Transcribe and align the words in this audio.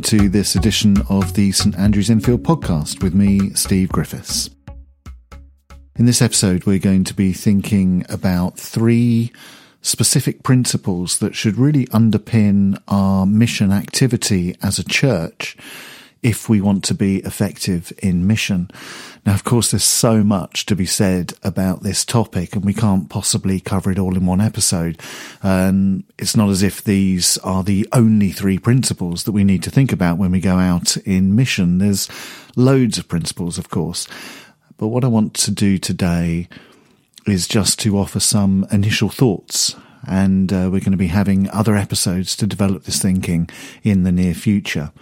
to 0.00 0.28
this 0.28 0.54
edition 0.54 0.96
of 1.08 1.34
the 1.34 1.52
St 1.52 1.76
Andrews 1.78 2.10
Enfield 2.10 2.42
podcast 2.42 3.02
with 3.02 3.14
me, 3.14 3.50
Steve 3.54 3.90
Griffiths. 3.90 4.48
In 5.96 6.06
this 6.06 6.22
episode, 6.22 6.64
we're 6.64 6.78
going 6.78 7.04
to 7.04 7.14
be 7.14 7.32
thinking 7.32 8.04
about 8.08 8.58
three 8.58 9.32
specific 9.82 10.42
principles 10.42 11.18
that 11.18 11.34
should 11.34 11.58
really 11.58 11.86
underpin 11.86 12.80
our 12.88 13.26
mission 13.26 13.72
activity 13.72 14.56
as 14.62 14.78
a 14.78 14.84
church 14.84 15.56
if 16.22 16.48
we 16.48 16.60
want 16.60 16.84
to 16.84 16.94
be 16.94 17.18
effective 17.18 17.92
in 17.98 18.26
mission. 18.26 18.70
Now, 19.24 19.34
of 19.34 19.44
course, 19.44 19.70
there's 19.70 19.84
so 19.84 20.22
much 20.22 20.66
to 20.66 20.76
be 20.76 20.86
said 20.86 21.34
about 21.42 21.82
this 21.82 22.04
topic, 22.04 22.54
and 22.54 22.64
we 22.64 22.74
can't 22.74 23.08
possibly 23.08 23.60
cover 23.60 23.90
it 23.90 23.98
all 23.98 24.16
in 24.16 24.26
one 24.26 24.40
episode. 24.40 25.00
Um, 25.42 26.04
it's 26.18 26.36
not 26.36 26.50
as 26.50 26.62
if 26.62 26.82
these 26.82 27.38
are 27.38 27.62
the 27.62 27.86
only 27.92 28.32
three 28.32 28.58
principles 28.58 29.24
that 29.24 29.32
we 29.32 29.44
need 29.44 29.62
to 29.62 29.70
think 29.70 29.92
about 29.92 30.18
when 30.18 30.30
we 30.30 30.40
go 30.40 30.56
out 30.56 30.96
in 30.98 31.34
mission. 31.36 31.78
There's 31.78 32.08
loads 32.56 32.98
of 32.98 33.08
principles, 33.08 33.58
of 33.58 33.70
course. 33.70 34.06
But 34.76 34.88
what 34.88 35.04
I 35.04 35.08
want 35.08 35.34
to 35.34 35.50
do 35.50 35.76
today 35.76 36.48
is 37.26 37.46
just 37.46 37.78
to 37.80 37.98
offer 37.98 38.20
some 38.20 38.66
initial 38.72 39.10
thoughts 39.10 39.76
and 40.06 40.52
uh, 40.52 40.68
we're 40.72 40.80
going 40.80 40.92
to 40.92 40.96
be 40.96 41.08
having 41.08 41.50
other 41.50 41.76
episodes 41.76 42.34
to 42.36 42.46
develop 42.46 42.84
this 42.84 43.00
thinking 43.00 43.48
in 43.82 44.04
the 44.04 44.12
near 44.12 44.34
future. 44.34 44.92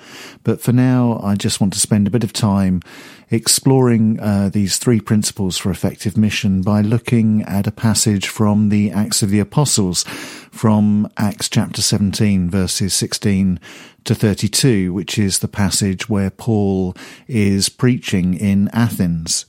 But 0.45 0.61
for 0.61 0.73
now, 0.73 1.21
I 1.23 1.35
just 1.37 1.61
want 1.61 1.73
to 1.75 1.81
spend 1.81 2.07
a 2.07 2.11
bit 2.11 2.25
of 2.25 2.33
time 2.33 2.83
exploring 3.31 4.19
uh, 4.21 4.49
these 4.53 4.79
three 4.79 5.01
principles 5.01 5.59
for 5.59 5.71
effective 5.71 6.17
mission 6.17 6.63
by 6.63 6.81
looking 6.81 7.43
at 7.43 7.67
a 7.67 7.73
passage 7.73 8.29
from 8.29 8.71
the 8.71 8.91
Acts 8.91 9.23
of 9.23 9.31
the 9.31 9.41
Apostles, 9.41 10.05
from 10.51 11.11
Acts 11.17 11.49
chapter 11.49 11.83
17, 11.83 12.51
verses 12.51 12.95
16 12.95 13.61
to 14.05 14.15
32, 14.15 14.93
which 14.93 15.19
is 15.19 15.41
the 15.41 15.49
passage 15.49 16.09
where 16.09 16.31
Paul 16.31 16.97
is 17.27 17.69
preaching 17.69 18.35
in 18.35 18.69
Athens. 18.73 19.45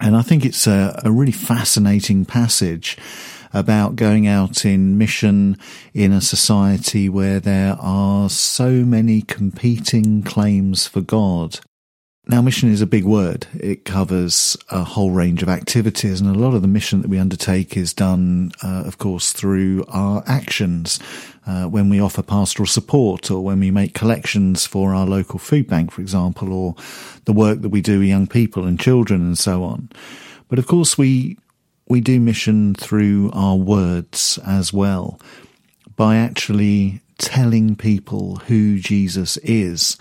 And 0.00 0.16
I 0.16 0.22
think 0.22 0.44
it's 0.44 0.66
a, 0.66 1.00
a 1.04 1.10
really 1.10 1.32
fascinating 1.32 2.24
passage 2.24 2.96
about 3.52 3.96
going 3.96 4.26
out 4.26 4.64
in 4.64 4.98
mission 4.98 5.56
in 5.94 6.12
a 6.12 6.20
society 6.20 7.08
where 7.08 7.40
there 7.40 7.76
are 7.80 8.28
so 8.28 8.70
many 8.84 9.22
competing 9.22 10.22
claims 10.22 10.86
for 10.86 11.00
God. 11.00 11.60
Now, 12.30 12.42
mission 12.42 12.70
is 12.70 12.82
a 12.82 12.86
big 12.86 13.06
word. 13.06 13.46
It 13.58 13.86
covers 13.86 14.54
a 14.68 14.84
whole 14.84 15.12
range 15.12 15.42
of 15.42 15.48
activities, 15.48 16.20
and 16.20 16.28
a 16.28 16.38
lot 16.38 16.52
of 16.52 16.60
the 16.60 16.68
mission 16.68 17.00
that 17.00 17.08
we 17.08 17.18
undertake 17.18 17.74
is 17.74 17.94
done, 17.94 18.52
uh, 18.62 18.82
of 18.84 18.98
course, 18.98 19.32
through 19.32 19.86
our 19.88 20.22
actions. 20.26 21.00
Uh, 21.46 21.64
when 21.64 21.88
we 21.88 21.98
offer 21.98 22.22
pastoral 22.22 22.66
support, 22.66 23.30
or 23.30 23.42
when 23.42 23.58
we 23.60 23.70
make 23.70 23.94
collections 23.94 24.66
for 24.66 24.94
our 24.94 25.06
local 25.06 25.38
food 25.38 25.66
bank, 25.66 25.90
for 25.90 26.02
example, 26.02 26.52
or 26.52 26.74
the 27.24 27.32
work 27.32 27.62
that 27.62 27.70
we 27.70 27.80
do 27.80 28.00
with 28.00 28.08
young 28.08 28.26
people 28.26 28.66
and 28.66 28.78
children, 28.78 29.22
and 29.22 29.38
so 29.38 29.64
on. 29.64 29.88
But 30.48 30.58
of 30.58 30.66
course, 30.66 30.98
we 30.98 31.38
we 31.88 32.00
do 32.00 32.20
mission 32.20 32.74
through 32.74 33.30
our 33.32 33.56
words 33.56 34.38
as 34.46 34.72
well 34.72 35.18
by 35.96 36.16
actually 36.16 37.00
telling 37.18 37.74
people 37.74 38.36
who 38.46 38.78
Jesus 38.78 39.36
is 39.38 39.96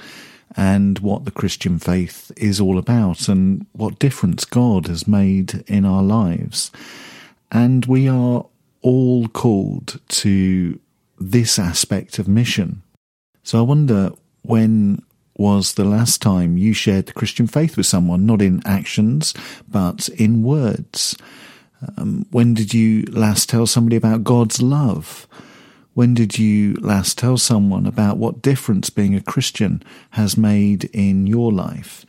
and 0.55 0.99
what 0.99 1.25
the 1.25 1.31
Christian 1.31 1.79
faith 1.79 2.31
is 2.35 2.59
all 2.59 2.77
about 2.77 3.27
and 3.27 3.65
what 3.73 3.99
difference 3.99 4.45
God 4.45 4.87
has 4.87 5.07
made 5.07 5.63
in 5.67 5.85
our 5.85 6.03
lives. 6.03 6.71
And 7.51 7.85
we 7.85 8.07
are 8.07 8.45
all 8.81 9.27
called 9.29 9.99
to 10.09 10.79
this 11.19 11.57
aspect 11.57 12.19
of 12.19 12.27
mission. 12.27 12.83
So 13.43 13.59
I 13.59 13.61
wonder 13.61 14.11
when 14.43 15.01
was 15.37 15.73
the 15.73 15.85
last 15.85 16.21
time 16.21 16.57
you 16.57 16.73
shared 16.73 17.05
the 17.05 17.13
Christian 17.13 17.47
faith 17.47 17.77
with 17.77 17.85
someone, 17.85 18.25
not 18.25 18.41
in 18.41 18.61
actions, 18.65 19.33
but 19.67 20.09
in 20.09 20.43
words? 20.43 21.15
Um, 21.97 22.25
when 22.31 22.53
did 22.53 22.73
you 22.73 23.03
last 23.03 23.49
tell 23.49 23.67
somebody 23.67 23.95
about 23.95 24.23
God's 24.23 24.61
love? 24.61 25.27
When 25.93 26.13
did 26.13 26.37
you 26.37 26.73
last 26.75 27.17
tell 27.17 27.37
someone 27.37 27.85
about 27.85 28.17
what 28.17 28.41
difference 28.41 28.89
being 28.89 29.15
a 29.15 29.21
Christian 29.21 29.81
has 30.11 30.37
made 30.37 30.85
in 30.93 31.25
your 31.25 31.51
life? 31.51 32.05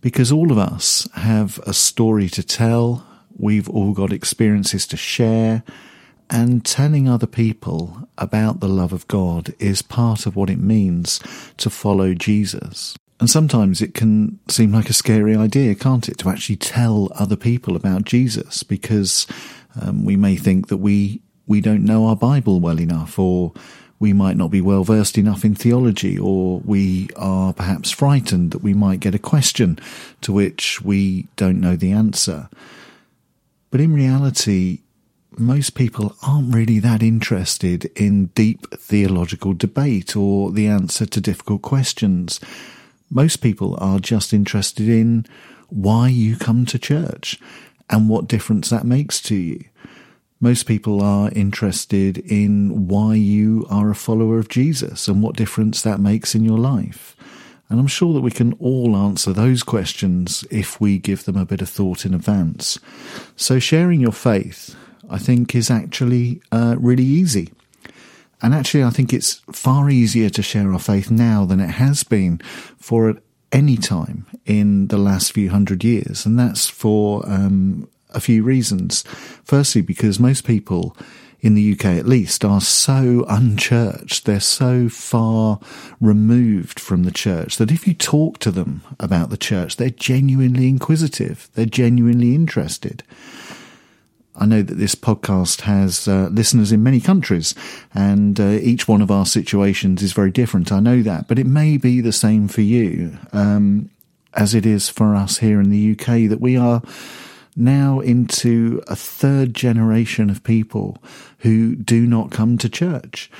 Because 0.00 0.30
all 0.30 0.52
of 0.52 0.58
us 0.58 1.08
have 1.14 1.58
a 1.66 1.72
story 1.72 2.28
to 2.30 2.42
tell, 2.42 3.06
we've 3.36 3.68
all 3.68 3.92
got 3.92 4.12
experiences 4.12 4.86
to 4.88 4.96
share, 4.96 5.62
and 6.28 6.64
telling 6.64 7.08
other 7.08 7.26
people 7.26 8.08
about 8.16 8.60
the 8.60 8.68
love 8.68 8.92
of 8.92 9.08
God 9.08 9.54
is 9.58 9.82
part 9.82 10.26
of 10.26 10.36
what 10.36 10.50
it 10.50 10.60
means 10.60 11.18
to 11.56 11.70
follow 11.70 12.14
Jesus. 12.14 12.96
And 13.20 13.28
sometimes 13.28 13.82
it 13.82 13.92
can 13.92 14.40
seem 14.48 14.72
like 14.72 14.88
a 14.88 14.94
scary 14.94 15.36
idea, 15.36 15.74
can't 15.74 16.08
it, 16.08 16.16
to 16.18 16.30
actually 16.30 16.56
tell 16.56 17.12
other 17.14 17.36
people 17.36 17.76
about 17.76 18.04
Jesus 18.04 18.62
because 18.62 19.26
um, 19.80 20.06
we 20.06 20.16
may 20.16 20.36
think 20.36 20.68
that 20.68 20.78
we 20.78 21.20
we 21.46 21.60
don't 21.60 21.84
know 21.84 22.06
our 22.06 22.16
Bible 22.16 22.60
well 22.60 22.80
enough, 22.80 23.18
or 23.18 23.52
we 23.98 24.12
might 24.12 24.36
not 24.36 24.50
be 24.50 24.60
well 24.60 24.84
versed 24.84 25.18
enough 25.18 25.44
in 25.44 25.54
theology, 25.54 26.18
or 26.18 26.60
we 26.60 27.08
are 27.16 27.52
perhaps 27.52 27.90
frightened 27.90 28.52
that 28.52 28.62
we 28.62 28.72
might 28.72 29.00
get 29.00 29.14
a 29.14 29.18
question 29.18 29.78
to 30.22 30.32
which 30.32 30.80
we 30.80 31.26
don't 31.36 31.60
know 31.60 31.76
the 31.76 31.92
answer. 31.92 32.48
But 33.70 33.80
in 33.80 33.92
reality, 33.92 34.78
most 35.36 35.74
people 35.74 36.16
aren't 36.22 36.54
really 36.54 36.78
that 36.78 37.02
interested 37.02 37.86
in 37.96 38.26
deep 38.26 38.70
theological 38.70 39.52
debate 39.52 40.16
or 40.16 40.50
the 40.50 40.68
answer 40.68 41.04
to 41.04 41.20
difficult 41.20 41.62
questions. 41.62 42.40
Most 43.10 43.38
people 43.38 43.76
are 43.80 43.98
just 43.98 44.32
interested 44.32 44.88
in 44.88 45.26
why 45.68 46.08
you 46.08 46.36
come 46.36 46.64
to 46.66 46.78
church 46.78 47.38
and 47.88 48.08
what 48.08 48.28
difference 48.28 48.70
that 48.70 48.84
makes 48.84 49.20
to 49.22 49.34
you. 49.34 49.64
Most 50.40 50.64
people 50.64 51.02
are 51.02 51.30
interested 51.32 52.18
in 52.18 52.86
why 52.88 53.14
you 53.14 53.66
are 53.68 53.90
a 53.90 53.94
follower 53.94 54.38
of 54.38 54.48
Jesus 54.48 55.08
and 55.08 55.22
what 55.22 55.36
difference 55.36 55.82
that 55.82 56.00
makes 56.00 56.34
in 56.34 56.44
your 56.44 56.58
life. 56.58 57.16
And 57.68 57.78
I'm 57.78 57.86
sure 57.88 58.14
that 58.14 58.22
we 58.22 58.30
can 58.30 58.54
all 58.54 58.96
answer 58.96 59.32
those 59.32 59.62
questions 59.62 60.44
if 60.50 60.80
we 60.80 60.98
give 60.98 61.24
them 61.24 61.36
a 61.36 61.44
bit 61.44 61.62
of 61.62 61.68
thought 61.68 62.06
in 62.06 62.14
advance. 62.14 62.78
So 63.36 63.58
sharing 63.58 64.00
your 64.00 64.12
faith, 64.12 64.74
I 65.08 65.18
think, 65.18 65.54
is 65.54 65.70
actually 65.70 66.40
uh, 66.50 66.76
really 66.78 67.04
easy. 67.04 67.52
And 68.42 68.54
actually, 68.54 68.84
I 68.84 68.90
think 68.90 69.12
it's 69.12 69.34
far 69.52 69.90
easier 69.90 70.30
to 70.30 70.42
share 70.42 70.72
our 70.72 70.78
faith 70.78 71.10
now 71.10 71.44
than 71.44 71.60
it 71.60 71.70
has 71.70 72.04
been 72.04 72.38
for 72.78 73.16
any 73.52 73.76
time 73.76 74.26
in 74.46 74.88
the 74.88 74.98
last 74.98 75.32
few 75.32 75.50
hundred 75.50 75.84
years. 75.84 76.24
And 76.24 76.38
that's 76.38 76.68
for 76.68 77.28
um, 77.28 77.88
a 78.10 78.20
few 78.20 78.42
reasons. 78.42 79.02
Firstly, 79.44 79.82
because 79.82 80.18
most 80.18 80.44
people 80.44 80.96
in 81.40 81.54
the 81.54 81.72
UK 81.72 81.86
at 81.86 82.06
least 82.06 82.44
are 82.44 82.60
so 82.60 83.24
unchurched, 83.28 84.24
they're 84.26 84.40
so 84.40 84.88
far 84.88 85.58
removed 86.00 86.78
from 86.78 87.04
the 87.04 87.10
church 87.10 87.56
that 87.56 87.70
if 87.70 87.86
you 87.86 87.94
talk 87.94 88.38
to 88.38 88.50
them 88.50 88.82
about 88.98 89.30
the 89.30 89.36
church, 89.36 89.76
they're 89.76 89.90
genuinely 89.90 90.68
inquisitive, 90.68 91.48
they're 91.54 91.64
genuinely 91.64 92.34
interested. 92.34 93.02
I 94.36 94.46
know 94.46 94.62
that 94.62 94.74
this 94.74 94.94
podcast 94.94 95.62
has 95.62 96.06
uh, 96.06 96.28
listeners 96.30 96.72
in 96.72 96.82
many 96.82 97.00
countries, 97.00 97.54
and 97.92 98.38
uh, 98.38 98.44
each 98.44 98.86
one 98.86 99.02
of 99.02 99.10
our 99.10 99.26
situations 99.26 100.02
is 100.02 100.12
very 100.12 100.30
different. 100.30 100.72
I 100.72 100.80
know 100.80 101.02
that, 101.02 101.28
but 101.28 101.38
it 101.38 101.46
may 101.46 101.76
be 101.76 102.00
the 102.00 102.12
same 102.12 102.48
for 102.48 102.60
you 102.60 103.18
um, 103.32 103.90
as 104.34 104.54
it 104.54 104.64
is 104.64 104.88
for 104.88 105.16
us 105.16 105.38
here 105.38 105.60
in 105.60 105.70
the 105.70 105.92
UK. 105.92 106.28
That 106.28 106.40
we 106.40 106.56
are 106.56 106.80
now 107.56 108.00
into 108.00 108.82
a 108.86 108.96
third 108.96 109.52
generation 109.52 110.30
of 110.30 110.44
people 110.44 111.02
who 111.38 111.74
do 111.74 112.06
not 112.06 112.30
come 112.30 112.56
to 112.58 112.68
church, 112.68 113.30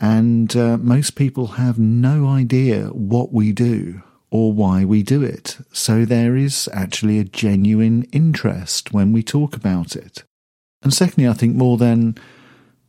and 0.00 0.56
uh, 0.56 0.78
most 0.78 1.16
people 1.16 1.46
have 1.48 1.78
no 1.78 2.28
idea 2.28 2.86
what 2.86 3.32
we 3.32 3.52
do 3.52 4.02
or 4.30 4.52
why 4.52 4.84
we 4.84 5.02
do 5.02 5.22
it. 5.22 5.58
So 5.72 6.04
there 6.04 6.36
is 6.36 6.68
actually 6.72 7.18
a 7.18 7.24
genuine 7.24 8.04
interest 8.12 8.92
when 8.92 9.12
we 9.12 9.22
talk 9.22 9.56
about 9.56 9.96
it. 9.96 10.24
And 10.82 10.92
secondly, 10.92 11.28
I 11.28 11.32
think 11.32 11.56
more 11.56 11.76
than 11.76 12.16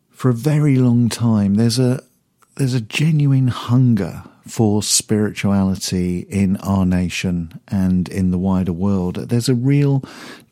for 0.10 0.30
a 0.30 0.34
very 0.34 0.78
long 0.78 1.10
time, 1.10 1.56
there's 1.56 1.80
a 1.80 2.04
there's 2.56 2.74
a 2.74 2.81
genuine 2.81 3.50
hunger 3.50 4.24
for 4.48 4.81
spirituality 4.81 6.19
in 6.30 6.57
our 6.57 6.86
nation 6.86 7.60
and 7.68 8.10
in 8.10 8.31
the 8.31 8.38
wider 8.38 8.74
world. 8.74 9.16
There's 9.16 9.50
a 9.50 9.56
real 9.56 10.04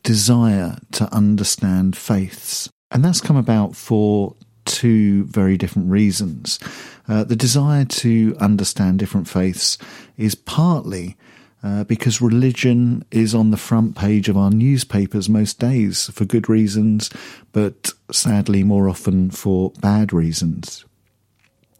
desire 0.02 0.78
to 0.92 1.12
understand 1.12 1.96
faiths. 1.96 2.68
And 2.90 3.04
that's 3.04 3.20
come 3.20 3.36
about 3.36 3.74
for 3.74 4.36
two 4.64 5.24
very 5.24 5.56
different 5.56 5.90
reasons. 5.90 6.60
Uh, 7.08 7.24
the 7.24 7.36
desire 7.36 7.84
to 7.84 8.36
understand 8.38 8.98
different 8.98 9.28
faiths 9.28 9.78
is 10.16 10.34
partly 10.34 11.16
uh, 11.62 11.84
because 11.84 12.20
religion 12.20 13.04
is 13.10 13.34
on 13.34 13.50
the 13.50 13.56
front 13.56 13.96
page 13.96 14.28
of 14.28 14.36
our 14.36 14.50
newspapers 14.50 15.28
most 15.28 15.58
days 15.58 16.10
for 16.10 16.24
good 16.24 16.48
reasons, 16.48 17.10
but 17.52 17.92
sadly 18.12 18.62
more 18.62 18.88
often 18.88 19.30
for 19.30 19.72
bad 19.80 20.12
reasons. 20.12 20.84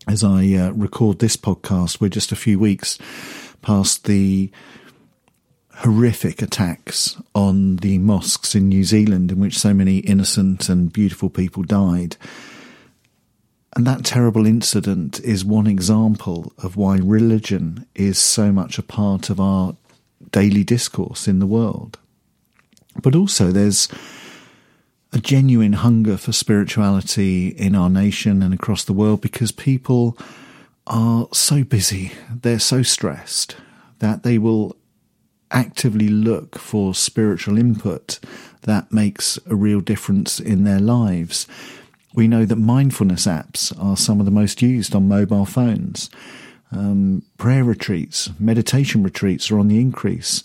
as 0.08 0.22
I 0.22 0.54
uh, 0.54 0.70
record 0.72 1.18
this 1.18 1.36
podcast, 1.36 2.00
we're 2.00 2.08
just 2.08 2.32
a 2.32 2.36
few 2.36 2.58
weeks 2.58 2.98
past 3.62 4.04
the 4.04 4.50
horrific 5.78 6.40
attacks 6.40 7.20
on 7.34 7.76
the 7.76 7.98
mosques 7.98 8.54
in 8.54 8.68
New 8.68 8.84
Zealand, 8.84 9.30
in 9.30 9.38
which 9.40 9.58
so 9.58 9.74
many 9.74 9.98
innocent 9.98 10.68
and 10.68 10.92
beautiful 10.92 11.28
people 11.28 11.62
died. 11.62 12.16
And 13.76 13.86
that 13.86 14.06
terrible 14.06 14.46
incident 14.46 15.20
is 15.20 15.44
one 15.44 15.66
example 15.66 16.50
of 16.56 16.78
why 16.78 16.96
religion 16.96 17.86
is 17.94 18.18
so 18.18 18.50
much 18.50 18.78
a 18.78 18.82
part 18.82 19.28
of 19.28 19.38
our 19.38 19.76
daily 20.32 20.64
discourse 20.64 21.28
in 21.28 21.40
the 21.40 21.46
world. 21.46 21.98
But 23.02 23.14
also, 23.14 23.52
there's 23.52 23.88
a 25.12 25.18
genuine 25.18 25.74
hunger 25.74 26.16
for 26.16 26.32
spirituality 26.32 27.48
in 27.48 27.74
our 27.74 27.90
nation 27.90 28.42
and 28.42 28.54
across 28.54 28.82
the 28.82 28.94
world 28.94 29.20
because 29.20 29.52
people 29.52 30.16
are 30.86 31.28
so 31.34 31.62
busy, 31.62 32.12
they're 32.30 32.58
so 32.58 32.82
stressed 32.82 33.56
that 33.98 34.22
they 34.22 34.38
will 34.38 34.74
actively 35.50 36.08
look 36.08 36.58
for 36.58 36.94
spiritual 36.94 37.58
input 37.58 38.20
that 38.62 38.90
makes 38.90 39.38
a 39.44 39.54
real 39.54 39.82
difference 39.82 40.40
in 40.40 40.64
their 40.64 40.80
lives. 40.80 41.46
We 42.16 42.26
know 42.26 42.46
that 42.46 42.56
mindfulness 42.56 43.26
apps 43.26 43.72
are 43.78 43.96
some 43.96 44.20
of 44.20 44.24
the 44.24 44.32
most 44.32 44.62
used 44.62 44.94
on 44.94 45.06
mobile 45.06 45.44
phones. 45.44 46.08
Um, 46.72 47.22
prayer 47.36 47.62
retreats, 47.62 48.30
meditation 48.40 49.02
retreats 49.02 49.50
are 49.50 49.58
on 49.58 49.68
the 49.68 49.78
increase. 49.78 50.42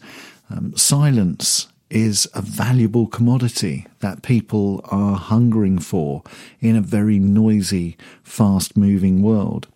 Um, 0.50 0.76
silence 0.76 1.70
is 1.90 2.28
a 2.34 2.42
valuable 2.42 3.08
commodity 3.08 3.88
that 4.00 4.22
people 4.22 4.82
are 4.92 5.16
hungering 5.16 5.80
for 5.80 6.24
in 6.60 6.76
a 6.76 6.82
very 6.82 7.20
noisy, 7.20 7.98
fast 8.22 8.76
moving 8.76 9.22
world. 9.22 9.68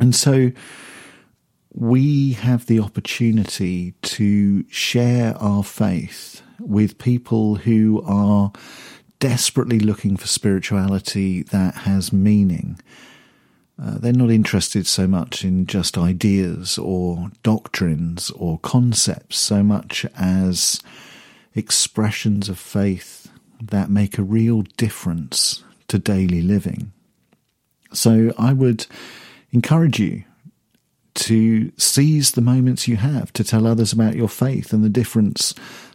And 0.00 0.16
so 0.16 0.50
we 1.72 2.32
have 2.32 2.66
the 2.66 2.80
opportunity 2.80 3.92
to 4.02 4.68
share 4.68 5.36
our 5.38 5.62
faith 5.62 6.42
with 6.58 6.98
people 6.98 7.54
who 7.54 8.02
are 8.04 8.52
desperately 9.24 9.80
looking 9.80 10.18
for 10.18 10.26
spirituality 10.26 11.44
that 11.44 11.74
has 11.74 12.12
meaning. 12.12 12.78
Uh, 13.82 13.96
they're 13.96 14.12
not 14.12 14.30
interested 14.30 14.86
so 14.86 15.06
much 15.06 15.42
in 15.42 15.64
just 15.64 15.96
ideas 15.96 16.76
or 16.76 17.30
doctrines 17.42 18.28
or 18.32 18.58
concepts 18.58 19.38
so 19.38 19.62
much 19.62 20.04
as 20.18 20.82
expressions 21.54 22.50
of 22.50 22.58
faith 22.58 23.30
that 23.62 23.88
make 23.88 24.18
a 24.18 24.22
real 24.22 24.60
difference 24.76 25.64
to 25.88 25.98
daily 25.98 26.42
living. 26.42 26.92
So 27.94 28.34
I 28.36 28.52
would 28.52 28.84
encourage 29.52 29.98
you 29.98 30.24
to 31.14 31.72
seize 31.78 32.32
the 32.32 32.42
moments 32.42 32.86
you 32.86 32.96
have 32.96 33.32
to 33.32 33.42
tell 33.42 33.66
others 33.66 33.90
about 33.90 34.16
your 34.16 34.28
faith 34.28 34.74
and 34.74 34.84
the 34.84 34.90
difference 34.90 35.54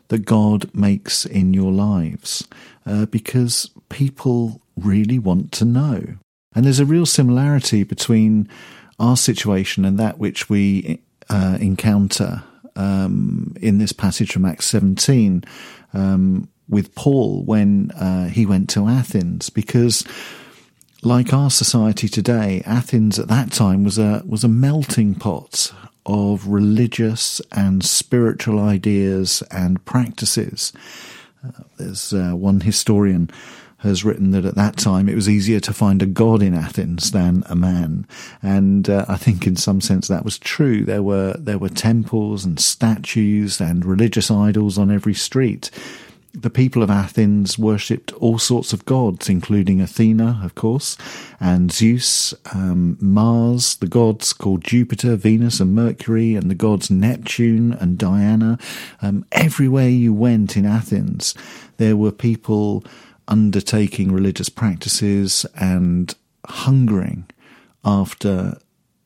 that 0.09 0.25
God 0.25 0.73
makes 0.73 1.25
in 1.25 1.53
your 1.53 1.71
lives 1.71 2.47
uh, 2.85 3.05
because 3.05 3.71
people 3.89 4.61
really 4.75 5.19
want 5.19 5.51
to 5.53 5.65
know. 5.65 6.03
And 6.53 6.65
there's 6.65 6.79
a 6.79 6.85
real 6.85 7.05
similarity 7.05 7.83
between 7.83 8.49
our 8.99 9.15
situation 9.15 9.85
and 9.85 9.97
that 9.97 10.19
which 10.19 10.49
we 10.49 11.01
uh, 11.29 11.57
encounter 11.61 12.43
um, 12.75 13.55
in 13.61 13.77
this 13.77 13.91
passage 13.91 14.31
from 14.31 14.45
Acts 14.45 14.65
17 14.67 15.43
um, 15.93 16.49
with 16.67 16.93
Paul 16.95 17.43
when 17.43 17.91
uh, 17.91 18.29
he 18.29 18.45
went 18.45 18.69
to 18.71 18.87
Athens, 18.87 19.49
because 19.49 20.03
like 21.01 21.33
our 21.33 21.49
society 21.49 22.07
today, 22.07 22.61
Athens 22.65 23.19
at 23.19 23.27
that 23.27 23.51
time 23.51 23.83
was 23.83 23.97
a 23.97 24.23
was 24.25 24.43
a 24.43 24.49
melting 24.49 25.15
pot 25.15 25.71
of 26.09 26.47
religious 26.47 27.39
and 27.51 27.85
spiritual 27.85 28.59
ideas 28.59 29.43
and 29.51 29.83
practices. 29.85 30.73
Uh, 31.45 31.51
there's 31.77 32.11
uh, 32.13 32.31
one 32.31 32.61
historian 32.61 33.29
has 33.77 34.03
written 34.03 34.31
that 34.31 34.43
at 34.43 34.55
that 34.55 34.75
time 34.75 35.07
it 35.07 35.15
was 35.15 35.29
easier 35.29 35.59
to 35.59 35.71
find 35.71 36.01
a 36.01 36.07
god 36.07 36.41
in 36.41 36.53
Athens 36.53 37.11
than 37.11 37.43
a 37.45 37.55
man, 37.55 38.07
and 38.41 38.89
uh, 38.89 39.05
I 39.07 39.15
think 39.15 39.47
in 39.47 39.55
some 39.55 39.79
sense 39.79 40.07
that 40.07 40.25
was 40.25 40.37
true. 40.37 40.83
There 40.83 41.03
were 41.03 41.35
there 41.37 41.59
were 41.59 41.69
temples 41.69 42.43
and 42.43 42.59
statues 42.59 43.61
and 43.61 43.85
religious 43.85 44.29
idols 44.29 44.77
on 44.77 44.91
every 44.91 45.13
street 45.13 45.71
the 46.33 46.49
people 46.49 46.83
of 46.83 46.89
Athens 46.89 47.57
worshipped 47.57 48.11
all 48.13 48.37
sorts 48.37 48.71
of 48.71 48.85
gods, 48.85 49.29
including 49.29 49.81
Athena, 49.81 50.41
of 50.43 50.55
course, 50.55 50.95
and 51.39 51.71
Zeus, 51.71 52.33
um, 52.53 52.97
Mars, 53.01 53.75
the 53.77 53.87
gods 53.87 54.33
called 54.33 54.63
Jupiter, 54.63 55.15
Venus, 55.15 55.59
and 55.59 55.73
Mercury, 55.73 56.35
and 56.35 56.49
the 56.49 56.55
gods 56.55 56.91
Neptune 56.91 57.73
and 57.73 57.97
Diana. 57.97 58.57
Um, 59.01 59.25
everywhere 59.31 59.89
you 59.89 60.13
went 60.13 60.55
in 60.55 60.65
Athens, 60.65 61.33
there 61.77 61.97
were 61.97 62.11
people 62.11 62.83
undertaking 63.27 64.11
religious 64.11 64.49
practices 64.49 65.45
and 65.55 66.13
hungering 66.45 67.25
after 67.83 68.57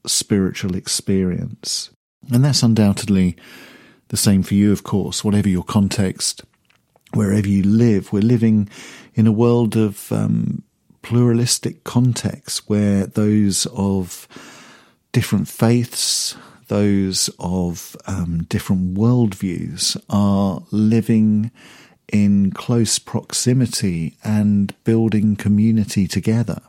spiritual 0.05 0.75
experience. 0.75 1.89
And 2.31 2.43
that's 2.43 2.63
undoubtedly 2.63 3.35
the 4.09 4.17
same 4.17 4.43
for 4.43 4.53
you, 4.53 4.71
of 4.71 4.83
course, 4.83 5.23
whatever 5.23 5.49
your 5.49 5.63
context 5.63 6.43
wherever 7.13 7.47
you 7.47 7.63
live. 7.63 8.11
We're 8.11 8.21
living 8.21 8.69
in 9.15 9.27
a 9.27 9.31
world 9.31 9.75
of 9.75 10.11
um, 10.11 10.63
pluralistic 11.01 11.83
contexts 11.83 12.67
where 12.67 13.05
those 13.05 13.65
of 13.67 14.27
different 15.11 15.47
faiths, 15.47 16.35
those 16.67 17.29
of 17.39 17.95
um, 18.07 18.43
different 18.49 18.95
worldviews 18.95 20.01
are 20.09 20.63
living 20.71 21.51
in 22.11 22.51
close 22.51 22.99
proximity 22.99 24.17
and 24.23 24.73
building 24.83 25.35
community 25.35 26.07
together 26.07 26.61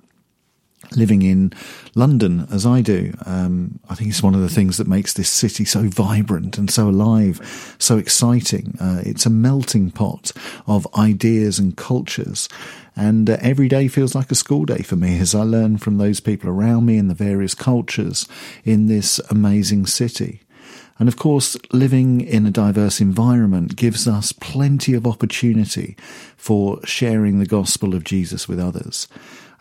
living 0.92 1.22
in 1.22 1.52
London 1.94 2.46
as 2.50 2.66
I 2.66 2.80
do, 2.80 3.14
um, 3.26 3.78
I 3.88 3.94
think 3.94 4.10
it's 4.10 4.22
one 4.22 4.34
of 4.34 4.40
the 4.40 4.48
things 4.48 4.76
that 4.76 4.86
makes 4.86 5.12
this 5.12 5.30
city 5.30 5.64
so 5.64 5.82
vibrant 5.82 6.58
and 6.58 6.70
so 6.70 6.88
alive, 6.88 7.76
so 7.78 7.98
exciting. 7.98 8.76
Uh, 8.80 9.02
it's 9.04 9.26
a 9.26 9.30
melting 9.30 9.90
pot 9.90 10.32
of 10.66 10.86
ideas 10.94 11.58
and 11.58 11.76
cultures. 11.76 12.48
And 12.96 13.28
uh, 13.28 13.38
every 13.40 13.68
day 13.68 13.88
feels 13.88 14.14
like 14.14 14.30
a 14.30 14.36
school 14.36 14.64
day 14.64 14.82
for 14.82 14.96
me 14.96 15.18
as 15.18 15.34
I 15.34 15.42
learn 15.42 15.78
from 15.78 15.98
those 15.98 16.20
people 16.20 16.48
around 16.48 16.86
me 16.86 16.96
and 16.98 17.10
the 17.10 17.14
various 17.14 17.54
cultures 17.54 18.26
in 18.64 18.86
this 18.86 19.20
amazing 19.30 19.86
city. 19.86 20.40
And 20.98 21.08
of 21.08 21.16
course, 21.16 21.56
living 21.72 22.20
in 22.20 22.46
a 22.46 22.52
diverse 22.52 23.00
environment 23.00 23.74
gives 23.74 24.06
us 24.06 24.30
plenty 24.32 24.94
of 24.94 25.06
opportunity 25.06 25.96
for 26.36 26.78
sharing 26.84 27.38
the 27.38 27.46
gospel 27.46 27.94
of 27.94 28.04
Jesus 28.04 28.46
with 28.46 28.60
others. 28.60 29.08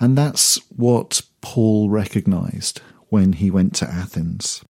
And 0.03 0.17
that's 0.17 0.57
what 0.69 1.22
Paul 1.39 1.89
recognized 1.89 2.81
when 3.07 3.31
he 3.31 3.50
went 3.50 3.74
to 3.75 3.89
Athens. 3.89 4.62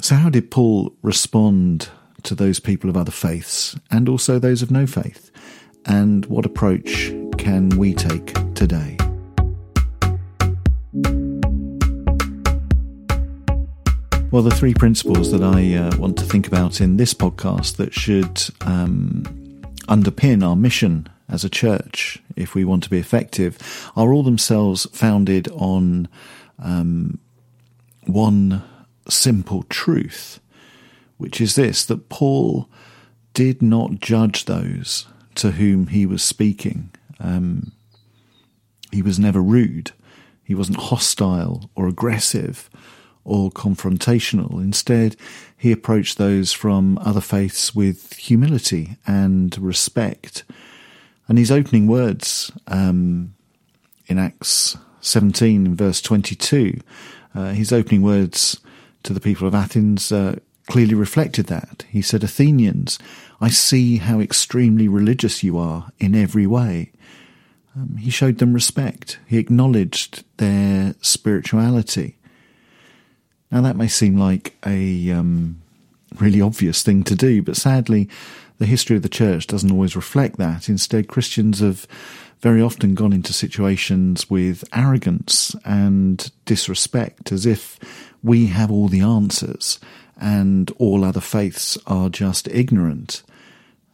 So, 0.00 0.14
how 0.14 0.30
did 0.30 0.50
Paul 0.50 0.96
respond 1.02 1.90
to 2.22 2.34
those 2.34 2.58
people 2.58 2.88
of 2.88 2.96
other 2.96 3.10
faiths 3.10 3.78
and 3.90 4.08
also 4.08 4.38
those 4.38 4.62
of 4.62 4.70
no 4.70 4.86
faith? 4.86 5.30
And 5.84 6.24
what 6.26 6.46
approach 6.46 7.12
can 7.36 7.68
we 7.76 7.92
take 7.92 8.32
today? 8.54 8.96
Well, 14.30 14.42
the 14.42 14.56
three 14.56 14.72
principles 14.72 15.30
that 15.30 15.42
I 15.42 15.74
uh, 15.74 15.94
want 15.98 16.16
to 16.16 16.24
think 16.24 16.46
about 16.46 16.80
in 16.80 16.96
this 16.96 17.12
podcast 17.12 17.76
that 17.76 17.92
should 17.92 18.42
um, 18.62 19.24
underpin 19.88 20.42
our 20.42 20.56
mission 20.56 21.06
as 21.28 21.44
a 21.44 21.50
church, 21.50 22.22
if 22.36 22.54
we 22.54 22.64
want 22.64 22.82
to 22.84 22.90
be 22.90 22.98
effective, 22.98 23.90
are 23.96 24.12
all 24.12 24.22
themselves 24.22 24.86
founded 24.92 25.48
on 25.48 26.08
um, 26.58 27.18
one 28.06 28.62
simple 29.08 29.64
truth, 29.64 30.40
which 31.16 31.40
is 31.40 31.54
this 31.54 31.84
that 31.84 32.08
Paul 32.08 32.68
did 33.34 33.60
not 33.60 34.00
judge 34.00 34.44
those 34.44 35.06
to 35.36 35.52
whom 35.52 35.88
he 35.88 36.06
was 36.06 36.22
speaking. 36.22 36.90
Um, 37.20 37.72
he 38.92 39.02
was 39.02 39.18
never 39.18 39.42
rude, 39.42 39.92
he 40.42 40.54
wasn't 40.54 40.78
hostile 40.78 41.70
or 41.74 41.88
aggressive 41.88 42.70
or 43.24 43.50
confrontational. 43.50 44.62
Instead, 44.62 45.16
he 45.56 45.72
approached 45.72 46.16
those 46.16 46.52
from 46.52 46.96
other 46.98 47.20
faiths 47.20 47.74
with 47.74 48.12
humility 48.14 48.96
and 49.06 49.58
respect 49.58 50.44
and 51.28 51.38
his 51.38 51.50
opening 51.50 51.86
words 51.86 52.52
um, 52.68 53.34
in 54.06 54.18
Acts 54.18 54.76
17, 55.00 55.74
verse 55.74 56.00
22, 56.00 56.80
uh, 57.34 57.50
his 57.50 57.72
opening 57.72 58.02
words 58.02 58.60
to 59.02 59.12
the 59.12 59.20
people 59.20 59.46
of 59.46 59.54
Athens 59.54 60.10
uh, 60.10 60.36
clearly 60.66 60.94
reflected 60.94 61.46
that. 61.46 61.84
He 61.88 62.02
said, 62.02 62.24
Athenians, 62.24 62.98
I 63.40 63.50
see 63.50 63.98
how 63.98 64.20
extremely 64.20 64.88
religious 64.88 65.42
you 65.42 65.58
are 65.58 65.90
in 65.98 66.14
every 66.14 66.46
way. 66.46 66.92
Um, 67.76 67.96
he 67.96 68.10
showed 68.10 68.38
them 68.38 68.54
respect. 68.54 69.18
He 69.26 69.38
acknowledged 69.38 70.24
their 70.38 70.94
spirituality. 71.00 72.16
Now, 73.50 73.60
that 73.60 73.76
may 73.76 73.88
seem 73.88 74.18
like 74.18 74.56
a 74.66 75.10
um, 75.10 75.62
really 76.18 76.40
obvious 76.40 76.82
thing 76.82 77.04
to 77.04 77.14
do, 77.14 77.42
but 77.42 77.56
sadly, 77.56 78.08
the 78.58 78.66
history 78.66 78.96
of 78.96 79.02
the 79.02 79.08
church 79.08 79.46
doesn't 79.46 79.70
always 79.70 79.96
reflect 79.96 80.38
that. 80.38 80.68
Instead, 80.68 81.08
Christians 81.08 81.60
have 81.60 81.86
very 82.40 82.60
often 82.60 82.94
gone 82.94 83.12
into 83.12 83.32
situations 83.32 84.28
with 84.28 84.64
arrogance 84.74 85.56
and 85.64 86.30
disrespect, 86.44 87.32
as 87.32 87.46
if 87.46 87.78
we 88.22 88.46
have 88.46 88.70
all 88.70 88.88
the 88.88 89.00
answers 89.00 89.78
and 90.18 90.70
all 90.78 91.04
other 91.04 91.20
faiths 91.20 91.76
are 91.86 92.08
just 92.08 92.48
ignorant. 92.48 93.22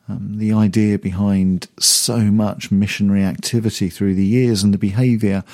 Um, 0.08 0.38
the 0.38 0.52
idea 0.52 0.98
behind 0.98 1.68
so 1.78 2.18
much 2.18 2.70
missionary 2.70 3.24
activity 3.24 3.88
through 3.88 4.14
the 4.14 4.24
years 4.24 4.62
and 4.62 4.74
the 4.74 4.78
behaviour, 4.78 5.44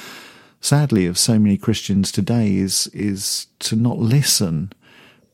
sadly, 0.61 1.07
of 1.07 1.19
so 1.19 1.39
many 1.39 1.57
Christians 1.57 2.11
today 2.11 2.57
is 2.57 2.87
is 2.89 3.47
to 3.61 3.77
not 3.77 3.99
listen, 3.99 4.73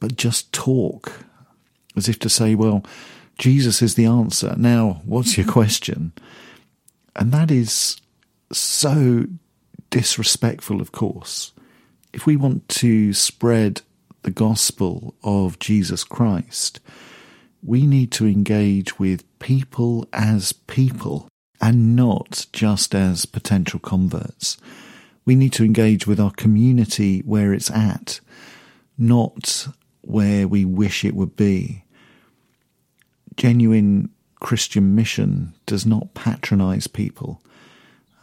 but 0.00 0.16
just 0.16 0.52
talk, 0.52 1.24
as 1.96 2.08
if 2.08 2.18
to 2.20 2.28
say, 2.28 2.54
"Well, 2.54 2.84
Jesus 3.38 3.82
is 3.82 3.94
the 3.94 4.06
answer. 4.06 4.54
Now, 4.56 5.02
what's 5.04 5.36
your 5.36 5.44
mm-hmm. 5.44 5.52
question?" 5.52 6.12
And 7.16 7.32
that 7.32 7.50
is 7.50 8.00
so 8.52 9.26
disrespectful, 9.90 10.80
of 10.80 10.92
course. 10.92 11.52
If 12.12 12.26
we 12.26 12.36
want 12.36 12.68
to 12.80 13.12
spread 13.12 13.82
the 14.22 14.30
gospel 14.30 15.14
of 15.22 15.58
Jesus 15.58 16.04
Christ, 16.04 16.80
we 17.62 17.86
need 17.86 18.10
to 18.12 18.26
engage 18.26 18.98
with 18.98 19.24
people 19.38 20.06
as 20.12 20.52
people 20.52 21.28
and 21.60 21.96
not 21.96 22.46
just 22.52 22.94
as 22.94 23.26
potential 23.26 23.80
converts. 23.80 24.56
We 25.24 25.34
need 25.34 25.52
to 25.54 25.64
engage 25.64 26.06
with 26.06 26.20
our 26.20 26.32
community 26.32 27.20
where 27.20 27.54
it's 27.54 27.70
at, 27.70 28.20
not 28.98 29.68
where 30.02 30.46
we 30.46 30.64
wish 30.64 31.04
it 31.04 31.14
would 31.14 31.36
be. 31.36 31.83
Genuine 33.36 34.10
Christian 34.40 34.94
mission 34.94 35.54
does 35.66 35.86
not 35.86 36.14
patronize 36.14 36.86
people. 36.86 37.40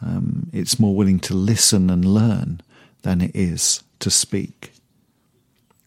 Um, 0.00 0.48
it's 0.52 0.80
more 0.80 0.94
willing 0.94 1.20
to 1.20 1.34
listen 1.34 1.90
and 1.90 2.04
learn 2.04 2.60
than 3.02 3.20
it 3.20 3.32
is 3.34 3.82
to 4.00 4.10
speak. 4.10 4.72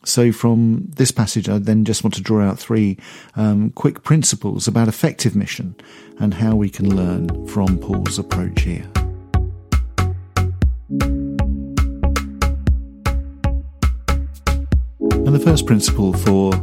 So, 0.05 0.31
from 0.31 0.91
this 0.95 1.11
passage, 1.11 1.49
I 1.49 1.57
then 1.57 1.83
just 1.83 2.03
want 2.03 2.13
to 2.13 2.21
draw 2.21 2.43
out 2.47 2.59
three 2.59 2.97
um, 3.35 3.71
quick 3.71 4.03
principles 4.03 4.67
about 4.67 4.87
effective 4.87 5.35
mission 5.35 5.75
and 6.19 6.35
how 6.35 6.55
we 6.55 6.69
can 6.69 6.95
learn 6.95 7.47
from 7.47 7.79
Paul's 7.79 8.19
approach 8.19 8.61
here. 8.61 8.87
And 15.25 15.33
the 15.33 15.41
first 15.43 15.65
principle 15.65 16.13
for 16.13 16.53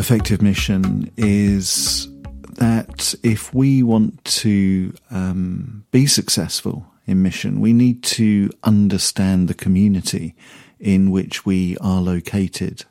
effective 0.00 0.40
mission 0.40 1.12
is 1.18 2.08
that 2.54 3.14
if 3.22 3.52
we 3.52 3.82
want 3.82 4.24
to 4.24 4.94
um, 5.10 5.84
be 5.90 6.06
successful 6.06 6.86
in 7.06 7.22
mission, 7.22 7.60
we 7.60 7.74
need 7.74 8.02
to 8.02 8.50
understand 8.64 9.46
the 9.46 9.54
community 9.54 10.34
in 10.78 11.10
which 11.10 11.44
we 11.44 11.76
are 11.82 12.00
located. 12.00 12.86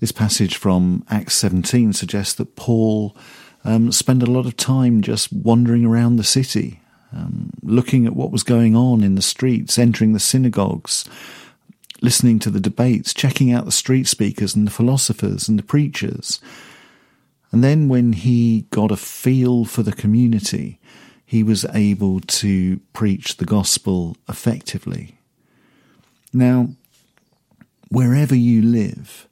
This 0.00 0.12
passage 0.12 0.56
from 0.56 1.02
Acts 1.08 1.34
17 1.34 1.94
suggests 1.94 2.34
that 2.34 2.56
Paul 2.56 3.16
um, 3.64 3.90
spent 3.90 4.22
a 4.22 4.30
lot 4.30 4.44
of 4.44 4.54
time 4.54 5.00
just 5.00 5.32
wandering 5.32 5.86
around 5.86 6.16
the 6.16 6.24
city, 6.24 6.80
um, 7.14 7.52
looking 7.62 8.04
at 8.04 8.14
what 8.14 8.30
was 8.30 8.42
going 8.42 8.76
on 8.76 9.02
in 9.02 9.14
the 9.14 9.22
streets, 9.22 9.78
entering 9.78 10.12
the 10.12 10.20
synagogues, 10.20 11.06
listening 12.02 12.38
to 12.40 12.50
the 12.50 12.60
debates, 12.60 13.14
checking 13.14 13.52
out 13.52 13.64
the 13.64 13.72
street 13.72 14.06
speakers 14.06 14.54
and 14.54 14.66
the 14.66 14.70
philosophers 14.70 15.48
and 15.48 15.58
the 15.58 15.62
preachers. 15.62 16.40
And 17.50 17.62
then 17.62 17.88
when 17.88 18.12
he 18.12 18.62
got 18.70 18.90
a 18.90 18.96
feel 18.96 19.64
for 19.64 19.82
the 19.82 19.92
community, 19.92 20.80
he 21.24 21.42
was 21.42 21.64
able 21.72 22.20
to 22.20 22.80
preach 22.92 23.36
the 23.36 23.44
gospel 23.44 24.16
effectively. 24.28 25.14
Now, 26.32 26.68
wherever 27.88 28.34
you 28.34 28.62
live. 28.62 29.28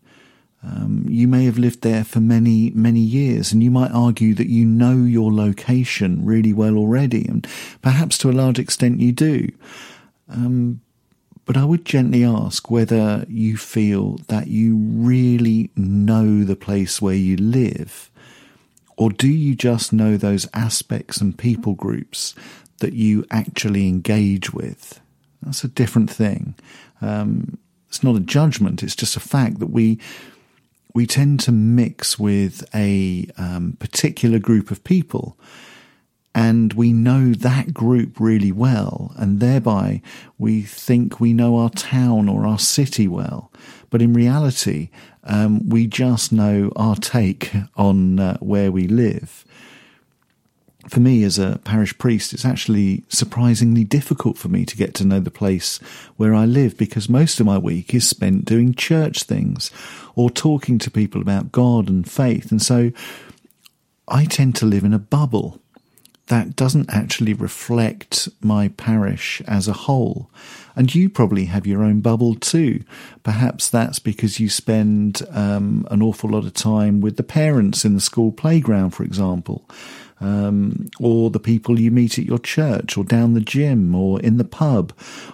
Um, 0.65 1.05
you 1.09 1.27
may 1.27 1.45
have 1.47 1.59
lived 1.59 1.83
there 1.83 2.05
for 2.05 2.21
many, 2.21 2.71
many 2.71 3.01
years, 3.01 3.53
and 3.53 3.63
you 3.63 3.71
might 3.71 3.91
argue 3.91 4.33
that 4.35 4.47
you 4.47 4.65
know 4.65 4.97
your 4.97 5.33
location 5.33 6.25
really 6.25 6.53
well 6.53 6.77
already, 6.77 7.27
and 7.27 7.47
perhaps 7.83 8.17
to 8.19 8.31
a 8.31 8.33
large 8.33 8.61
extent 8.61 9.01
you 9.01 9.11
do. 9.11 9.49
Um, 10.29 10.81
but 11.53 11.61
I 11.61 11.67
would 11.67 11.85
gently 11.85 12.25
ask 12.25 12.71
whether 12.71 13.27
you 13.29 13.59
feel 13.59 14.17
that 14.29 14.47
you 14.47 14.75
really 14.75 15.69
know 15.77 16.45
the 16.45 16.57
place 16.57 17.03
where 17.03 17.15
you 17.15 17.37
live, 17.37 18.11
or 18.97 19.11
do 19.11 19.29
you 19.29 19.55
just 19.55 19.93
know 19.93 20.17
those 20.17 20.49
aspects 20.55 21.21
and 21.21 21.37
people 21.37 21.75
groups 21.75 22.35
that 22.79 22.95
you 22.95 23.27
actually 23.31 23.87
engage 23.87 24.55
with? 24.55 24.99
That's 25.43 25.63
a 25.63 25.69
different 25.69 26.11
thing. 26.11 26.55
Um, 27.03 27.59
it's 27.87 28.03
not 28.03 28.17
a 28.17 28.21
judgment. 28.21 28.83
It's 28.83 28.97
just 28.97 29.17
a 29.17 29.21
fact 29.21 29.59
that 29.59 29.69
we 29.69 29.99
we 30.95 31.07
tend 31.07 31.41
to 31.41 31.53
mix 31.53 32.19
with 32.19 32.67
a 32.75 33.29
um, 33.37 33.77
particular 33.79 34.39
group 34.39 34.71
of 34.71 34.85
people, 34.85 35.37
and 36.35 36.73
we 36.73 36.93
know 36.93 37.33
that 37.33 37.75
group 37.75 38.19
really 38.19 38.53
well, 38.53 39.13
and 39.17 39.41
thereby 39.41 40.01
we 40.39 40.63
think 40.63 41.21
we 41.21 41.33
know 41.33 41.57
our 41.57 41.71
town 41.71 42.29
or 42.29 42.47
our 42.47 42.59
city 42.59 43.07
well. 43.07 43.53
But 43.91 44.01
in 44.01 44.15
reality, 44.15 44.89
um, 45.25 45.69
we 45.69 45.87
just 45.87 46.33
know 46.33 46.73
our 46.77 46.97
take 46.97 47.53
on 47.77 48.19
uh, 48.19 48.39
where 48.39 48.73
we 48.73 48.89
live 48.89 49.45
for 50.89 51.01
me 51.01 51.23
as 51.23 51.39
a 51.39 51.61
parish 51.65 51.97
priest, 51.99 52.33
it's 52.33 52.45
actually 52.45 53.05
surprisingly 53.09 53.85
difficult 53.85 54.37
for 54.37 54.49
me 54.49 54.65
to 54.65 54.77
get 54.77 54.95
to 54.95 55.05
know 55.05 55.21
the 55.21 55.31
place 55.31 55.79
where 56.17 56.35
I 56.35 56.45
live 56.45 56.77
because 56.77 57.09
most 57.09 57.39
of 57.39 57.47
my 57.47 57.57
week 57.57 57.95
is 57.95 58.09
spent 58.09 58.45
doing 58.45 58.75
church 58.75 59.23
things 59.23 59.71
or 60.17 60.29
talking 60.29 60.79
to 60.79 60.91
people 60.91 61.21
about 61.21 61.53
God 61.53 61.89
and 61.89 62.09
faith. 62.09 62.51
And 62.51 62.61
so 62.61 62.91
I 64.09 64.25
tend 64.25 64.57
to 64.57 64.67
live 64.67 64.85
in 64.85 64.93
a 64.93 64.99
bubble 64.99 65.62
that 66.33 66.57
doesn't 66.57 66.89
actually 66.89 67.35
reflect 67.35 68.27
my 68.41 68.69
parish 68.69 69.43
as 69.47 69.69
a 69.69 69.75
whole. 69.75 70.31
And 70.75 70.95
you 70.95 71.11
probably 71.11 71.45
have 71.45 71.67
your 71.67 71.85
own 71.85 72.01
bubble 72.01 72.35
too. 72.35 72.85
Perhaps 73.23 73.69
that's 73.69 73.99
because 73.99 74.41
you 74.41 74.49
spend 74.49 75.21
um, 75.31 75.87
an 75.91 76.01
awful 76.01 76.31
lot 76.31 76.47
of 76.47 76.55
time 76.55 77.03
with 77.03 77.19
the 77.19 77.23
parents 77.23 77.85
in 77.85 77.93
the 77.93 78.01
school 78.01 78.33
playground, 78.33 78.93
for 78.93 79.05
example 79.05 79.69
um, 80.21 80.89
or 81.01 81.29
the 81.29 81.41
people 81.41 81.79
you 81.79 81.91
meet 81.91 82.19
at 82.19 82.25
your 82.25 82.39
church 82.39 82.97
or 82.97 83.05
down 83.05 83.35
the 83.35 83.41
gym 83.41 83.95
or 83.95 84.21
in 84.21 84.39
the 84.39 84.45
pub 84.45 84.93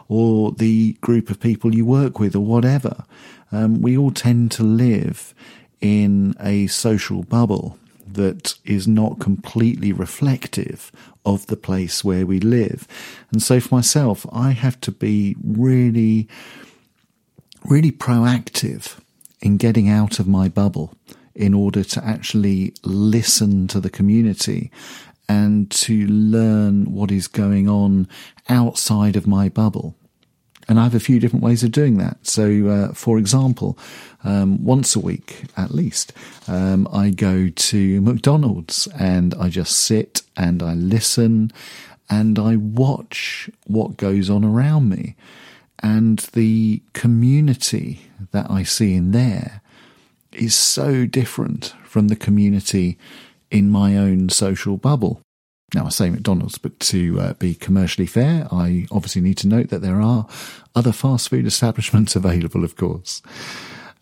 or 0.09 0.51
the 0.53 0.95
group 0.95 1.31
of 1.31 1.39
people 1.39 1.75
you 1.75 1.85
work 1.85 2.19
with 2.19 2.35
or 2.35 2.41
whatever. 2.41 3.05
Um, 3.53 3.83
we 3.83 3.97
all 3.97 4.11
tend 4.11 4.51
to 4.53 4.63
live 4.63 5.35
in 5.81 6.35
a 6.41 6.67
social 6.67 7.23
bubble 7.23 7.79
that 8.15 8.55
is 8.65 8.89
not 8.89 9.21
completely 9.21 9.93
reflective 9.93 10.91
of 11.25 11.47
the 11.47 11.57
place 11.57 12.03
where 12.03 12.27
we 12.27 12.41
live. 12.41 12.87
And 13.31 13.43
so 13.43 13.61
for 13.61 13.75
myself, 13.75 14.27
I 14.33 14.53
have 14.53 14.81
to 14.83 14.93
be 14.93 15.37
really, 15.43 16.29
really 17.65 17.93
proactive 17.93 18.99
in 19.41 19.57
getting 19.57 19.89
out 19.89 20.19
of 20.19 20.27
my 20.27 20.49
bubble 20.49 20.95
in 21.35 21.55
order 21.55 21.85
to 21.85 22.05
actually 22.05 22.75
listen 22.83 23.69
to 23.69 23.81
the 23.81 23.91
community 23.91 24.71
and 25.29 25.71
to 25.71 26.07
learn 26.07 26.93
what 26.93 27.11
is 27.11 27.29
going 27.29 27.69
on 27.69 28.09
outside 28.49 29.15
of 29.15 29.27
my 29.27 29.49
bubble. 29.49 29.95
And 30.69 30.79
I 30.79 30.85
have 30.85 30.95
a 30.95 31.01
few 31.01 31.19
different 31.19 31.43
ways 31.43 31.65
of 31.65 31.73
doing 31.73 31.97
that. 31.97 32.19
So, 32.27 32.69
uh, 32.69 32.93
for 32.93 33.19
example, 33.19 33.79
um, 34.23 34.63
once 34.63 34.95
a 34.95 35.01
week 35.01 35.45
at 35.57 35.71
least, 35.71 36.13
um, 36.47 36.87
I 36.93 37.09
go 37.11 37.49
to 37.49 38.01
McDonald's 38.03 38.87
and 38.99 39.35
I 39.35 39.49
just 39.49 39.73
sit 39.79 40.23
and 40.37 40.63
I 40.63 40.75
listen 40.75 41.51
and 42.11 42.39
I 42.39 42.57
watch 42.57 43.49
what 43.67 43.97
goes 43.97 44.29
on 44.29 44.45
around 44.45 44.91
me. 44.91 45.17
And 45.81 46.19
the 46.33 46.83
community 46.93 48.11
that 48.33 48.51
I 48.51 48.63
see 48.63 48.95
in 48.95 49.13
there 49.13 49.63
is 50.33 50.55
so 50.55 51.07
different 51.07 51.75
from 51.85 52.09
the 52.09 52.17
community 52.17 52.99
in 53.51 53.71
my 53.71 53.97
own 53.97 54.29
social 54.29 54.77
bubble. 54.77 55.23
Now, 55.75 55.85
I 55.87 55.91
say 55.91 56.09
McDonald's, 56.09 56.57
but 56.57 56.79
to 56.81 57.21
uh, 57.21 57.33
be 57.35 57.55
commercially 57.55 58.07
fair, 58.07 58.49
I 58.51 58.87
obviously 58.91 59.21
need 59.21 59.37
to 59.39 59.49
note 59.49 59.69
that 59.69 59.83
there 59.83 60.01
are 60.01 60.27
other 60.75 60.93
fast 60.93 61.29
food 61.29 61.47
establishments 61.47 62.17
available, 62.23 62.65
of 62.65 62.77
course. 62.77 63.23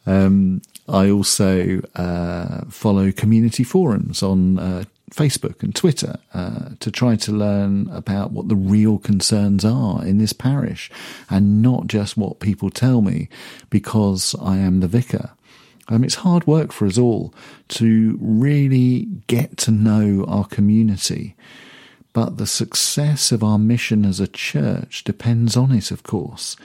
Um, 0.06 0.62
I 0.88 1.10
also 1.10 1.80
uh, 1.96 2.66
follow 2.68 3.10
community 3.10 3.64
forums 3.64 4.22
on 4.22 4.58
uh, 4.58 4.84
Facebook 5.10 5.62
and 5.62 5.74
Twitter 5.74 6.18
uh, 6.32 6.70
to 6.78 6.90
try 6.90 7.16
to 7.16 7.32
learn 7.32 7.88
about 7.90 8.30
what 8.30 8.48
the 8.48 8.56
real 8.56 8.98
concerns 8.98 9.64
are 9.64 10.04
in 10.04 10.18
this 10.18 10.32
parish 10.32 10.90
and 11.28 11.62
not 11.62 11.88
just 11.88 12.16
what 12.16 12.38
people 12.38 12.70
tell 12.70 13.02
me 13.02 13.28
because 13.70 14.36
I 14.40 14.58
am 14.58 14.80
the 14.80 14.88
vicar. 14.88 15.30
Um, 15.88 16.04
it's 16.04 16.16
hard 16.16 16.46
work 16.46 16.72
for 16.72 16.86
us 16.86 16.98
all 16.98 17.32
to 17.68 18.18
really 18.20 19.06
get 19.26 19.56
to 19.58 19.70
know 19.70 20.24
our 20.26 20.44
community. 20.44 21.36
But 22.12 22.38
the 22.38 22.46
success 22.46 23.30
of 23.30 23.44
our 23.44 23.58
mission 23.58 24.04
as 24.04 24.20
a 24.20 24.26
church 24.26 25.04
depends 25.04 25.56
on 25.56 25.70
it, 25.70 25.90
of 25.90 26.02
course. 26.02 26.56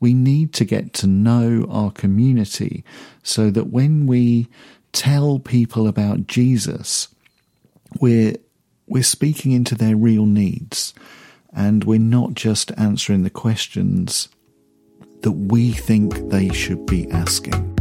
We 0.00 0.14
need 0.14 0.52
to 0.54 0.64
get 0.64 0.92
to 0.94 1.06
know 1.06 1.66
our 1.70 1.90
community 1.90 2.84
so 3.22 3.50
that 3.50 3.68
when 3.68 4.06
we 4.06 4.48
tell 4.92 5.38
people 5.38 5.88
about 5.88 6.26
Jesus, 6.26 7.08
we're, 8.00 8.36
we're 8.86 9.02
speaking 9.02 9.52
into 9.52 9.74
their 9.74 9.96
real 9.96 10.26
needs 10.26 10.94
and 11.52 11.84
we're 11.84 11.98
not 11.98 12.34
just 12.34 12.70
answering 12.76 13.22
the 13.22 13.30
questions 13.30 14.28
that 15.22 15.32
we 15.32 15.72
think 15.72 16.28
they 16.28 16.50
should 16.50 16.86
be 16.86 17.10
asking. 17.10 17.77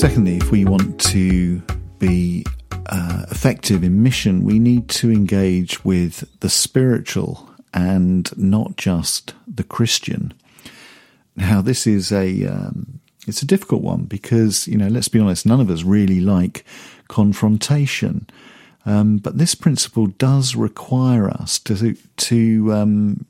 Secondly, 0.00 0.38
if 0.38 0.50
we 0.50 0.64
want 0.64 0.98
to 1.12 1.60
be 1.98 2.46
uh, 2.86 3.26
effective 3.30 3.84
in 3.84 4.02
mission, 4.02 4.44
we 4.44 4.58
need 4.58 4.88
to 4.88 5.10
engage 5.10 5.84
with 5.84 6.26
the 6.40 6.48
spiritual 6.48 7.50
and 7.74 8.34
not 8.34 8.78
just 8.78 9.34
the 9.46 9.62
Christian. 9.62 10.32
Now, 11.36 11.60
this 11.60 11.86
is 11.86 12.12
a 12.12 12.46
um, 12.46 13.00
it's 13.26 13.42
a 13.42 13.46
difficult 13.46 13.82
one 13.82 14.04
because 14.04 14.66
you 14.66 14.78
know, 14.78 14.88
let's 14.88 15.08
be 15.08 15.20
honest, 15.20 15.44
none 15.44 15.60
of 15.60 15.68
us 15.68 15.82
really 15.82 16.20
like 16.20 16.64
confrontation. 17.08 18.26
Um, 18.86 19.18
but 19.18 19.36
this 19.36 19.54
principle 19.54 20.06
does 20.06 20.56
require 20.56 21.28
us 21.28 21.58
to 21.58 21.92
to 21.94 22.72
um, 22.72 23.26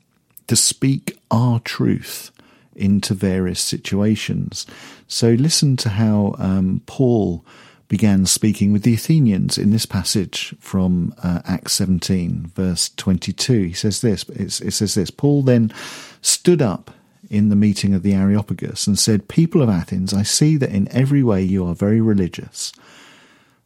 to 0.47 0.55
speak 0.55 1.19
our 1.29 1.59
truth 1.59 2.31
into 2.75 3.13
various 3.13 3.59
situations. 3.59 4.65
So 5.07 5.31
listen 5.31 5.77
to 5.77 5.89
how 5.89 6.35
um, 6.37 6.81
Paul 6.85 7.45
began 7.91 8.25
speaking 8.25 8.71
with 8.71 8.83
the 8.83 8.93
Athenians 8.93 9.57
in 9.57 9.71
this 9.71 9.85
passage 9.85 10.55
from 10.59 11.13
uh, 11.21 11.41
Acts 11.45 11.73
17, 11.73 12.51
verse 12.55 12.89
22. 12.95 13.63
He 13.63 13.73
says 13.73 13.99
this, 13.99 14.23
it 14.29 14.71
says 14.71 14.93
this, 14.95 15.11
Paul 15.11 15.41
then 15.41 15.73
stood 16.21 16.61
up 16.61 16.91
in 17.29 17.49
the 17.49 17.55
meeting 17.55 17.93
of 17.93 18.01
the 18.01 18.13
Areopagus 18.13 18.87
and 18.87 18.97
said, 18.97 19.27
People 19.27 19.61
of 19.61 19.69
Athens, 19.69 20.13
I 20.13 20.23
see 20.23 20.55
that 20.57 20.71
in 20.71 20.87
every 20.89 21.21
way 21.21 21.43
you 21.43 21.65
are 21.65 21.75
very 21.75 21.99
religious. 21.99 22.71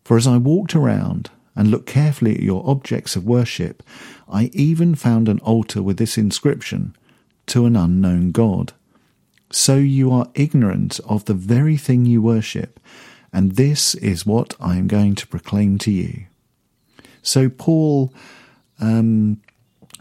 For 0.04 0.18
as 0.18 0.26
I 0.28 0.38
walked 0.38 0.76
around 0.76 1.30
and 1.56 1.70
looked 1.70 1.88
carefully 1.88 2.36
at 2.36 2.42
your 2.42 2.68
objects 2.68 3.16
of 3.16 3.26
worship, 3.26 3.84
I 4.28 4.46
even 4.54 4.96
found 4.96 5.30
an 5.30 5.40
altar 5.40 5.84
with 5.84 5.98
this 5.98 6.18
inscription, 6.18 6.96
To 7.48 7.66
an 7.66 7.76
unknown 7.76 8.32
God. 8.32 8.74
So 9.56 9.78
you 9.78 10.12
are 10.12 10.28
ignorant 10.36 11.00
of 11.06 11.24
the 11.26 11.34
very 11.34 11.78
thing 11.78 12.06
you 12.06 12.22
worship, 12.22 12.78
and 13.32 13.54
this 13.54 13.96
is 13.96 14.26
what 14.26 14.54
I 14.60 14.76
am 14.76 14.88
going 14.88 15.16
to 15.16 15.28
proclaim 15.28 15.78
to 15.78 15.92
you. 15.92 16.26
So 17.22 17.48
Paul 17.48 18.14
um, 18.82 19.42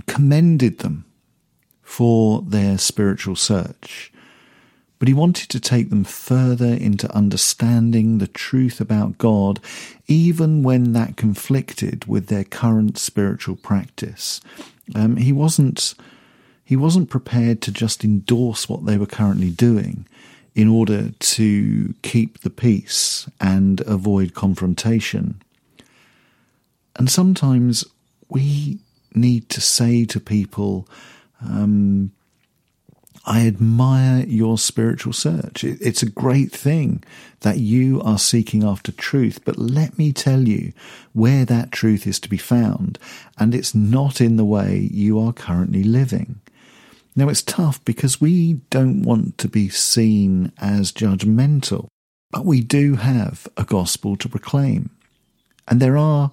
commended 0.08 0.80
them 0.80 1.04
for 1.82 2.42
their 2.42 2.78
spiritual 2.78 3.36
search, 3.36 4.12
but 4.98 5.06
he 5.06 5.14
wanted 5.14 5.50
to 5.50 5.60
take 5.60 5.88
them 5.88 6.02
further 6.02 6.74
into 6.74 7.14
understanding 7.14 8.18
the 8.18 8.26
truth 8.26 8.80
about 8.80 9.18
God, 9.18 9.60
even 10.08 10.64
when 10.64 10.94
that 10.94 11.16
conflicted 11.16 12.06
with 12.06 12.26
their 12.26 12.44
current 12.44 12.98
spiritual 12.98 13.54
practice. 13.54 14.40
Um, 14.96 15.16
he 15.16 15.32
wasn't 15.32 15.94
he 16.64 16.76
wasn't 16.76 17.10
prepared 17.10 17.60
to 17.62 17.72
just 17.72 18.04
endorse 18.04 18.68
what 18.68 18.86
they 18.86 18.96
were 18.96 19.06
currently 19.06 19.50
doing 19.50 20.06
in 20.54 20.68
order 20.68 21.10
to 21.18 21.94
keep 22.02 22.40
the 22.40 22.50
peace 22.50 23.28
and 23.40 23.80
avoid 23.82 24.34
confrontation. 24.34 25.42
And 26.96 27.10
sometimes 27.10 27.84
we 28.28 28.78
need 29.14 29.48
to 29.50 29.60
say 29.60 30.04
to 30.06 30.20
people, 30.20 30.88
um, 31.40 32.12
I 33.26 33.46
admire 33.46 34.24
your 34.26 34.58
spiritual 34.58 35.12
search. 35.12 35.64
It's 35.64 36.02
a 36.02 36.10
great 36.10 36.52
thing 36.52 37.02
that 37.40 37.58
you 37.58 38.00
are 38.02 38.18
seeking 38.18 38.62
after 38.62 38.92
truth, 38.92 39.40
but 39.44 39.58
let 39.58 39.98
me 39.98 40.12
tell 40.12 40.46
you 40.46 40.72
where 41.14 41.44
that 41.46 41.72
truth 41.72 42.06
is 42.06 42.20
to 42.20 42.28
be 42.28 42.36
found, 42.36 42.98
and 43.38 43.54
it's 43.54 43.74
not 43.74 44.20
in 44.20 44.36
the 44.36 44.44
way 44.44 44.88
you 44.92 45.18
are 45.18 45.32
currently 45.32 45.82
living. 45.82 46.40
Now, 47.16 47.28
it's 47.28 47.42
tough 47.42 47.84
because 47.84 48.20
we 48.20 48.54
don't 48.70 49.02
want 49.02 49.38
to 49.38 49.48
be 49.48 49.68
seen 49.68 50.52
as 50.58 50.90
judgmental, 50.90 51.86
but 52.30 52.44
we 52.44 52.60
do 52.60 52.96
have 52.96 53.46
a 53.56 53.64
gospel 53.64 54.16
to 54.16 54.28
proclaim. 54.28 54.90
And 55.68 55.80
there 55.80 55.96
are 55.96 56.32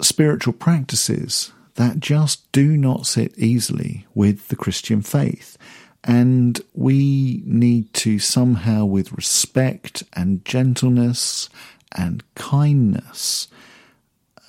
spiritual 0.00 0.54
practices 0.54 1.52
that 1.76 2.00
just 2.00 2.50
do 2.52 2.76
not 2.76 3.06
sit 3.06 3.32
easily 3.38 4.06
with 4.14 4.48
the 4.48 4.56
Christian 4.56 5.02
faith. 5.02 5.56
And 6.04 6.60
we 6.74 7.42
need 7.46 7.92
to 7.94 8.18
somehow, 8.18 8.84
with 8.84 9.12
respect 9.12 10.02
and 10.14 10.44
gentleness 10.44 11.48
and 11.96 12.24
kindness, 12.34 13.46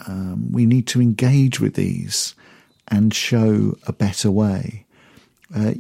um, 0.07 0.51
we 0.51 0.65
need 0.65 0.87
to 0.87 1.01
engage 1.01 1.59
with 1.59 1.75
these 1.75 2.33
and 2.87 3.13
show 3.13 3.77
a 3.85 3.93
better 3.93 4.31
way. 4.31 4.83
Uh, 5.56 5.73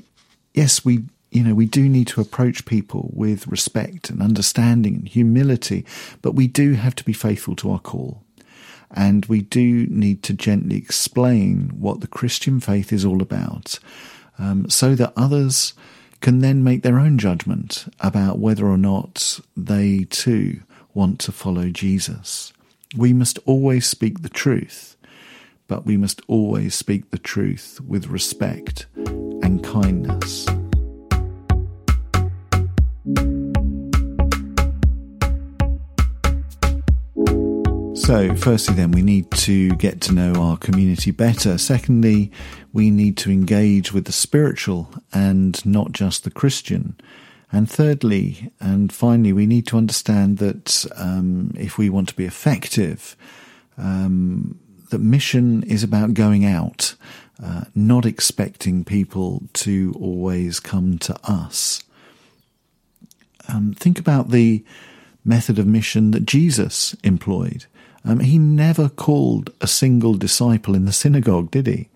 yes, 0.53 0.83
we 0.85 1.03
you 1.31 1.43
know 1.43 1.55
we 1.55 1.65
do 1.65 1.89
need 1.89 2.07
to 2.07 2.21
approach 2.21 2.65
people 2.65 3.09
with 3.13 3.47
respect 3.47 4.09
and 4.09 4.21
understanding 4.21 4.95
and 4.95 5.07
humility, 5.07 5.85
but 6.21 6.35
we 6.35 6.47
do 6.47 6.73
have 6.73 6.95
to 6.95 7.03
be 7.03 7.13
faithful 7.13 7.55
to 7.57 7.71
our 7.71 7.79
call. 7.79 8.23
And 8.95 9.25
we 9.25 9.41
do 9.41 9.87
need 9.87 10.21
to 10.23 10.33
gently 10.33 10.77
explain 10.77 11.71
what 11.79 12.01
the 12.01 12.07
Christian 12.07 12.59
faith 12.59 12.93
is 12.93 13.03
all 13.03 13.23
about 13.23 13.79
um, 14.37 14.69
so 14.69 14.93
that 14.95 15.13
others 15.17 15.73
can 16.21 16.39
then 16.39 16.63
make 16.63 16.83
their 16.83 16.99
own 16.99 17.17
judgment 17.17 17.91
about 17.99 18.39
whether 18.39 18.65
or 18.65 18.77
not 18.77 19.39
they 19.57 20.05
too 20.09 20.61
want 20.93 21.19
to 21.19 21.31
follow 21.31 21.69
Jesus. 21.69 22.53
We 22.95 23.13
must 23.13 23.39
always 23.45 23.85
speak 23.87 24.21
the 24.21 24.29
truth, 24.29 24.95
but 25.67 25.85
we 25.85 25.97
must 25.97 26.21
always 26.27 26.75
speak 26.75 27.11
the 27.11 27.17
truth 27.17 27.79
with 27.81 28.07
respect 28.07 28.87
and 28.95 29.63
kindness. 29.63 30.47
So, 37.95 38.35
firstly, 38.35 38.75
then, 38.75 38.91
we 38.91 39.01
need 39.01 39.31
to 39.31 39.69
get 39.77 40.01
to 40.01 40.13
know 40.13 40.33
our 40.35 40.57
community 40.57 41.11
better. 41.11 41.57
Secondly, 41.57 42.33
we 42.73 42.91
need 42.91 43.15
to 43.17 43.31
engage 43.31 43.93
with 43.93 44.05
the 44.05 44.11
spiritual 44.11 44.89
and 45.13 45.65
not 45.65 45.93
just 45.93 46.25
the 46.25 46.29
Christian. 46.29 46.97
And 47.49 47.69
thirdly, 47.69 48.51
and 48.59 48.91
finally, 48.91 49.31
we 49.31 49.45
need 49.45 49.67
to 49.67 49.77
understand 49.77 50.39
that 50.39 50.85
um, 50.97 51.53
if 51.55 51.77
we 51.77 51.89
want 51.89 52.09
to 52.09 52.15
be 52.15 52.25
effective, 52.25 53.15
um, 53.77 54.59
that 54.93 55.01
mission 55.01 55.63
is 55.63 55.83
about 55.83 56.13
going 56.13 56.45
out, 56.45 56.93
uh, 57.43 57.63
not 57.73 58.05
expecting 58.05 58.85
people 58.85 59.41
to 59.53 59.91
always 59.99 60.59
come 60.59 60.99
to 60.99 61.15
us. 61.23 61.81
Um, 63.49 63.73
think 63.73 63.97
about 63.97 64.29
the 64.29 64.63
method 65.25 65.57
of 65.57 65.65
mission 65.65 66.11
that 66.11 66.27
Jesus 66.27 66.95
employed. 67.03 67.65
Um, 68.05 68.19
he 68.19 68.37
never 68.37 68.87
called 68.87 69.51
a 69.61 69.67
single 69.67 70.13
disciple 70.13 70.75
in 70.75 70.85
the 70.85 70.91
synagogue, 70.91 71.49
did 71.49 71.65
he? 71.65 71.89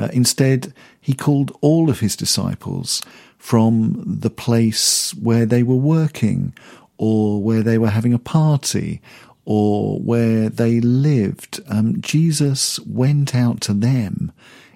Uh, 0.00 0.08
instead, 0.12 0.72
he 1.00 1.14
called 1.14 1.50
all 1.60 1.90
of 1.90 1.98
his 1.98 2.14
disciples 2.14 3.02
from 3.36 4.00
the 4.06 4.30
place 4.30 5.12
where 5.14 5.44
they 5.44 5.64
were 5.64 5.74
working, 5.74 6.54
or 6.98 7.42
where 7.42 7.64
they 7.64 7.78
were 7.78 7.90
having 7.90 8.14
a 8.14 8.18
party, 8.18 9.00
or 9.44 9.98
where 10.00 10.48
they 10.48 10.80
lived. 10.80 11.60
Um, 11.68 12.00
Jesus 12.00 12.78
went 12.80 13.34
out 13.34 13.60
to 13.62 13.72
them 13.72 14.32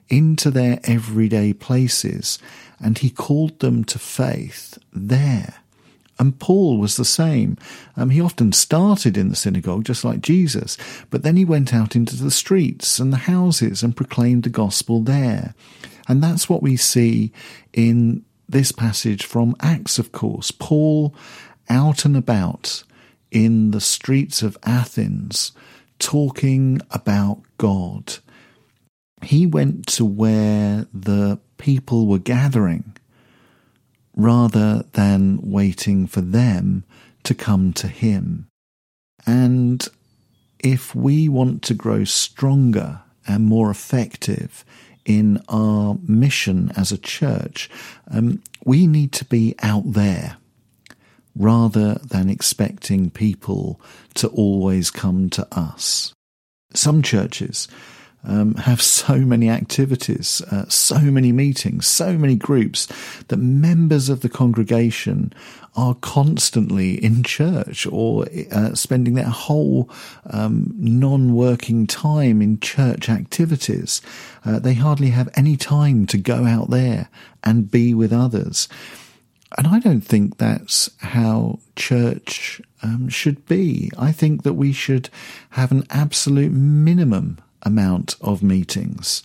into 0.09 0.50
their 0.50 0.81
everyday 0.85 1.52
places 1.52 2.38
and 2.81 2.98
he 2.98 3.11
called 3.11 3.59
them 3.61 3.85
to 3.85 3.98
faith 3.98 4.79
there. 4.92 5.57
And 6.18 6.38
Paul 6.38 6.79
was 6.79 6.96
the 6.96 7.05
same. 7.05 7.59
Um, 7.96 8.11
he 8.11 8.20
often 8.20 8.52
started 8.52 9.18
in 9.18 9.29
the 9.29 9.37
synagogue, 9.37 9.85
just 9.85 10.05
like 10.05 10.22
Jesus, 10.22 10.79
but 11.11 11.22
then 11.22 11.37
he 11.37 11.44
went 11.44 11.74
out 11.74 11.94
into 11.94 12.16
the 12.16 12.31
streets 12.31 12.98
and 12.98 13.12
the 13.12 13.18
houses 13.18 13.83
and 13.83 13.96
proclaimed 13.96 14.44
the 14.44 14.50
gospel 14.50 15.02
there. 15.02 15.55
And 16.09 16.22
that's 16.22 16.48
what 16.48 16.62
we 16.62 16.76
see 16.76 17.33
in 17.72 18.24
this 18.48 18.72
passage 18.72 19.26
from 19.26 19.57
Acts, 19.61 19.98
of 19.98 20.12
course. 20.12 20.50
Paul 20.50 21.14
out 21.68 22.05
and 22.05 22.16
about 22.16 22.85
in 23.37 23.70
the 23.72 23.83
streets 23.83 24.42
of 24.42 24.57
Athens 24.62 25.53
talking 25.99 26.81
about 26.90 27.42
God. 27.59 28.16
He 29.20 29.44
went 29.44 29.87
to 29.88 30.07
where 30.07 30.87
the 30.90 31.38
people 31.59 32.07
were 32.07 32.18
gathering 32.18 32.96
rather 34.14 34.87
than 34.94 35.38
waiting 35.42 36.07
for 36.07 36.22
them 36.22 36.85
to 37.25 37.35
come 37.35 37.75
to 37.75 37.88
him. 37.88 38.49
And 39.27 39.87
if 40.59 40.94
we 40.94 41.29
want 41.29 41.61
to 41.64 41.75
grow 41.75 42.05
stronger 42.05 43.03
and 43.29 43.44
more 43.44 43.70
effective 43.70 44.64
in 45.05 45.42
our 45.51 45.99
mission 46.09 46.72
as 46.75 46.90
a 46.90 46.96
church, 46.96 47.68
um, 48.11 48.42
we 48.64 48.87
need 48.87 49.12
to 49.12 49.27
be 49.27 49.55
out 49.62 49.92
there 49.92 50.38
rather 51.37 51.94
than 51.94 52.31
expecting 52.31 53.11
people 53.11 53.81
to 54.14 54.29
always 54.29 54.90
come 54.90 55.31
to 55.31 55.46
us. 55.53 56.12
Some 56.72 57.03
churches 57.03 57.68
um, 58.25 58.55
have 58.55 58.83
so 59.01 59.18
many 59.18 59.49
activities, 59.49 60.42
uh, 60.51 60.68
so 60.68 60.99
many 61.01 61.33
meetings, 61.33 61.87
so 61.87 62.16
many 62.18 62.35
groups 62.35 62.88
that 63.29 63.37
members 63.37 64.09
of 64.09 64.20
the 64.20 64.29
congregation 64.29 65.33
are 65.77 65.94
constantly 65.96 66.94
in 67.05 67.22
church 67.22 67.87
or 67.87 68.27
uh, 68.51 68.75
spending 68.75 69.14
their 69.14 69.25
whole 69.25 69.90
um, 70.31 70.72
non 70.75 71.35
working 71.35 71.87
time 71.87 72.40
in 72.40 72.59
church 72.61 73.11
activities. 73.11 74.01
Uh, 74.44 74.59
they 74.59 74.72
hardly 74.75 75.11
have 75.11 75.29
any 75.35 75.57
time 75.57 76.07
to 76.07 76.16
go 76.16 76.46
out 76.46 76.70
there 76.70 77.11
and 77.44 77.70
be 77.70 77.92
with 77.92 78.12
others. 78.12 78.68
And 79.56 79.68
I 79.68 79.78
don't 79.78 80.00
think 80.00 80.38
that's 80.38 80.90
how 80.98 81.61
church 81.76 82.61
um, 82.82 83.09
should 83.09 83.46
be. 83.46 83.90
I 83.96 84.12
think 84.12 84.42
that 84.42 84.54
we 84.54 84.72
should 84.72 85.09
have 85.50 85.70
an 85.70 85.85
absolute 85.90 86.52
minimum 86.52 87.38
amount 87.62 88.16
of 88.20 88.42
meetings. 88.42 89.22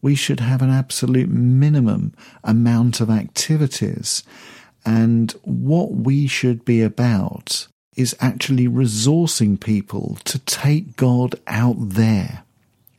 We 0.00 0.14
should 0.14 0.40
have 0.40 0.62
an 0.62 0.70
absolute 0.70 1.28
minimum 1.28 2.12
amount 2.44 3.00
of 3.00 3.10
activities. 3.10 4.22
And 4.84 5.32
what 5.42 5.92
we 5.92 6.26
should 6.26 6.64
be 6.64 6.82
about 6.82 7.66
is 7.96 8.16
actually 8.20 8.68
resourcing 8.68 9.58
people 9.58 10.18
to 10.24 10.38
take 10.40 10.96
God 10.96 11.40
out 11.46 11.76
there 11.78 12.43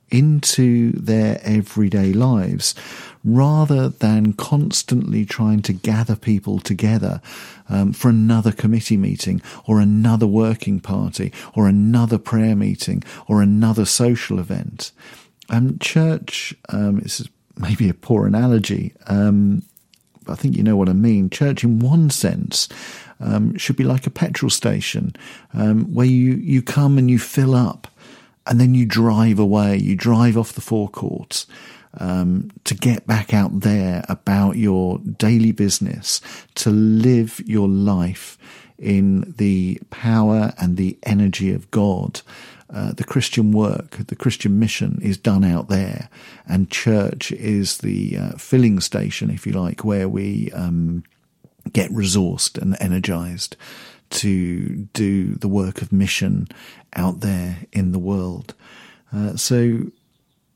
into 0.10 0.92
their 0.94 1.40
everyday 1.44 2.14
lives 2.14 2.76
rather 3.24 3.90
than 3.90 4.34
constantly 4.34 5.26
trying 5.26 5.62
to 5.64 5.74
gather 5.74 6.16
people 6.16 6.60
together 6.60 7.20
um, 7.70 7.92
for 7.92 8.10
another 8.10 8.52
committee 8.52 8.98
meeting 8.98 9.42
or 9.66 9.80
another 9.80 10.28
working 10.28 10.80
party 10.80 11.34
or 11.56 11.68
another 11.68 12.20
prayer 12.20 12.56
meeting 12.56 13.04
or 13.28 13.42
another 13.42 13.84
social 13.84 14.40
event. 14.40 14.92
Um, 15.50 15.80
church 15.80 16.54
um, 16.70 17.00
is 17.00 17.28
maybe 17.58 17.90
a 17.90 17.94
poor 17.94 18.28
analogy. 18.28 18.94
Um, 19.08 19.64
I 20.28 20.36
think 20.36 20.56
you 20.56 20.64
know 20.64 20.76
what 20.76 20.90
I 20.90 20.94
mean. 20.94 21.30
Church, 21.30 21.64
in 21.64 21.80
one 21.80 22.10
sense, 22.10 22.68
um, 23.20 23.58
should 23.58 23.76
be 23.76 23.84
like 23.84 24.06
a 24.06 24.12
petrol 24.12 24.50
station 24.50 25.16
um, 25.54 25.86
where 25.94 26.06
you, 26.06 26.34
you 26.36 26.62
come 26.62 26.98
and 26.98 27.10
you 27.10 27.20
fill 27.20 27.56
up 27.56 27.88
and 28.48 28.60
then 28.60 28.74
you 28.74 28.86
drive 28.86 29.40
away. 29.40 29.78
You 29.78 29.96
drive 29.96 30.38
off 30.38 30.54
the 30.54 30.62
forecourt 30.62 31.46
um, 31.98 32.52
to 32.66 32.76
get 32.76 33.08
back 33.08 33.34
out 33.34 33.62
there 33.62 34.06
about 34.10 34.58
your 34.58 35.00
daily 35.00 35.52
business, 35.52 36.22
to 36.56 36.70
live 36.70 37.42
your 37.46 37.68
life 37.68 38.38
in 38.78 39.34
the 39.38 39.80
power 39.90 40.54
and 40.58 40.78
the 40.78 40.98
energy 41.04 41.54
of 41.54 41.70
God. 41.72 42.22
Uh, 42.70 42.92
the 42.94 43.04
Christian 43.04 43.52
work, 43.52 43.92
the 44.08 44.16
Christian 44.16 44.60
mission 44.60 45.00
is 45.02 45.18
done 45.18 45.44
out 45.44 45.70
there, 45.70 46.10
and 46.48 46.72
church 46.72 47.32
is 47.32 47.78
the 47.78 48.18
uh, 48.18 48.32
filling 48.38 48.80
station, 48.80 49.30
if 49.30 49.46
you 49.46 49.54
like, 49.54 49.86
where 49.86 50.10
we 50.10 50.52
um, 50.52 51.04
get 51.72 51.92
resourced 51.92 52.58
and 52.60 52.76
energized 52.80 53.56
to 54.16 54.88
do 54.94 55.36
the 55.36 55.48
work 55.48 55.82
of 55.82 55.92
mission 55.92 56.48
out 56.96 57.20
there 57.20 57.60
in 57.72 57.92
the 57.92 58.00
world. 58.00 58.54
Uh, 59.14 59.36
so 59.36 59.92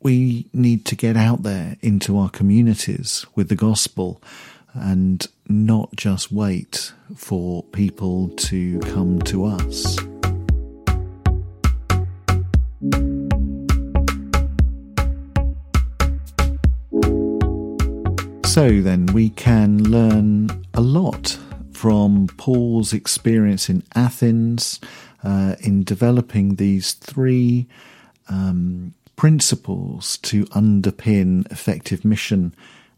we 0.02 0.48
need 0.54 0.86
to 0.86 0.96
get 0.96 1.18
out 1.18 1.44
there 1.44 1.76
into 1.82 2.18
our 2.18 2.30
communities 2.30 3.26
with 3.36 3.50
the 3.50 3.56
gospel 3.56 4.22
and 4.74 5.28
not 5.48 5.90
just 5.96 6.32
wait 6.32 6.94
for 7.16 7.64
people 7.64 8.30
to 8.30 8.80
come 8.80 9.20
to 9.24 9.46
us. 9.46 9.98
So 18.46 18.82
then 18.82 19.06
we 19.08 19.30
can 19.32 19.84
learn 19.84 20.50
a 20.74 20.82
lot 20.82 21.38
from 21.80 22.28
Paul's 22.36 22.92
experience 22.92 23.70
in 23.70 23.84
Athens 23.96 24.82
uh, 25.24 25.56
in 25.62 25.86
developing 25.86 26.56
these 26.56 26.92
three 26.92 27.68
um, 28.28 28.94
principles 29.16 30.18
to 30.18 30.44
underpin 30.48 31.50
effective 31.50 32.04
mission 32.04 32.54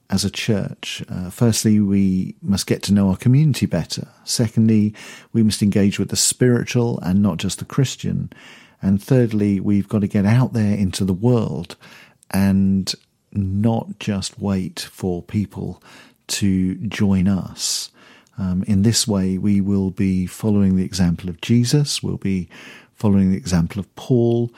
as 0.09 0.25
a 0.25 0.31
church. 0.31 1.03
Uh, 1.07 1.29
firstly, 1.29 1.79
we 1.79 2.33
must 2.41 2.65
get 2.65 2.81
to 2.81 2.91
know 2.91 3.09
our 3.09 3.17
community 3.17 3.67
better. 3.67 4.07
Secondly, 4.23 4.95
we 5.31 5.43
must 5.43 5.61
engage 5.61 5.99
with 5.99 6.09
the 6.09 6.15
spiritual 6.15 6.99
and 7.01 7.21
not 7.21 7.37
just 7.37 7.59
the 7.59 7.65
Christian. 7.65 8.33
And 8.81 8.99
thirdly, 8.99 9.59
we've 9.59 9.87
got 9.87 10.01
to 10.01 10.07
get 10.07 10.25
out 10.25 10.53
there 10.53 10.75
into 10.75 11.05
the 11.05 11.13
world 11.13 11.75
and 12.31 12.91
not 13.31 13.99
just 13.99 14.39
wait 14.39 14.79
for 14.79 15.21
people 15.21 15.83
to 16.29 16.73
join 16.87 17.27
us. 17.27 17.91
Um, 18.37 18.63
in 18.63 18.81
this 18.81 19.07
way, 19.07 19.37
we 19.37 19.61
will 19.61 19.91
be 19.91 20.25
following 20.25 20.75
the 20.75 20.85
example 20.85 21.29
of 21.29 21.41
Jesus, 21.41 22.01
we'll 22.01 22.17
be 22.17 22.49
following 22.95 23.31
the 23.31 23.37
example 23.37 23.79
of 23.79 23.93
Paul, 23.95 24.51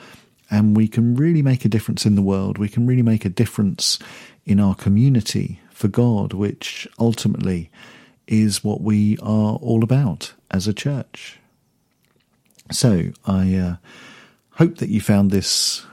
and 0.50 0.76
we 0.76 0.88
can 0.88 1.16
really 1.16 1.42
make 1.42 1.64
a 1.64 1.68
difference 1.68 2.06
in 2.06 2.14
the 2.14 2.22
world. 2.22 2.58
We 2.58 2.68
can 2.68 2.86
really 2.86 3.02
make 3.02 3.24
a 3.24 3.30
difference 3.30 3.98
in 4.44 4.60
our 4.60 4.74
community 4.74 5.60
for 5.70 5.88
God, 5.88 6.32
which 6.32 6.86
ultimately 6.98 7.70
is 8.26 8.62
what 8.62 8.80
we 8.80 9.18
are 9.18 9.56
all 9.56 9.82
about 9.82 10.34
as 10.50 10.66
a 10.66 10.74
church. 10.74 11.38
So 12.70 13.10
I 13.26 13.54
uh, 13.54 13.76
hope 14.52 14.78
that 14.78 14.88
you 14.88 15.00
found 15.00 15.30
this 15.30 15.84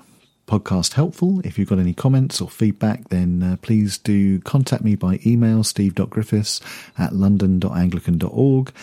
podcast 0.52 0.94
helpful. 0.94 1.40
If 1.46 1.58
you've 1.58 1.70
got 1.70 1.80
any 1.80 1.94
comments 1.94 2.42
or 2.42 2.50
feedback, 2.50 3.08
then 3.08 3.42
uh, 3.42 3.56
please 3.62 3.98
do 3.98 4.42
contact 4.42 4.84
me 4.84 4.98
by 4.98 5.22
email, 5.26 5.64
steve.griffiths 5.64 6.60
at 6.98 7.16
london.anglican.org. 7.16 8.74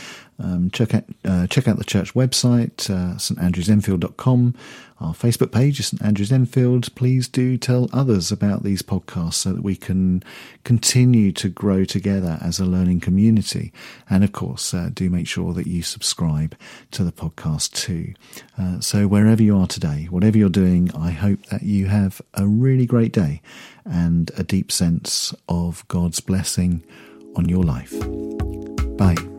Um, 0.41 0.71
check 0.71 0.95
out 0.95 1.05
uh, 1.25 1.47
check 1.49 1.67
out 1.67 1.79
the 1.79 1.85
church 1.85 2.15
website, 2.15 2.89
uh, 2.91 3.17
standrewsenfield.com. 3.17 4.55
Our 5.01 5.15
Facebook 5.15 5.53
page 5.53 5.79
is 5.79 5.89
St 5.89 6.03
Andrews 6.03 6.33
Enfield. 6.33 6.95
Please 6.97 7.29
do 7.29 7.57
tell 7.57 7.89
others 7.93 8.33
about 8.33 8.65
these 8.65 8.83
podcasts 8.83 9.35
so 9.35 9.53
that 9.53 9.63
we 9.63 9.77
can 9.77 10.25
continue 10.65 11.31
to 11.33 11.49
grow 11.49 11.85
together 11.85 12.39
as 12.41 12.59
a 12.59 12.65
learning 12.65 13.01
community. 13.01 13.73
And 14.11 14.25
of 14.25 14.33
course, 14.33 14.75
uh, 14.75 14.91
do 14.93 15.09
make 15.09 15.29
sure 15.29 15.53
that 15.55 15.69
you 15.69 15.83
subscribe 15.83 16.57
to 16.93 17.05
the 17.05 17.13
podcast 17.13 17.73
too. 17.73 18.15
Uh, 18.57 18.81
so 18.81 19.07
wherever 19.07 19.43
you 19.43 19.57
are 19.57 19.69
today, 19.69 20.09
whatever 20.11 20.37
you're 20.37 20.49
doing, 20.49 20.91
I 20.97 21.11
hope 21.11 21.47
that 21.47 21.63
you 21.63 21.87
have 21.87 22.21
a 22.35 22.47
really 22.47 22.87
great 22.87 23.13
day 23.13 23.41
and 23.85 24.31
a 24.37 24.43
deep 24.43 24.73
sense 24.73 25.33
of 25.49 25.87
God's 25.89 26.21
blessing 26.21 26.83
on 27.37 27.49
your 27.49 27.63
life. 27.63 27.95
Bye. 28.97 29.38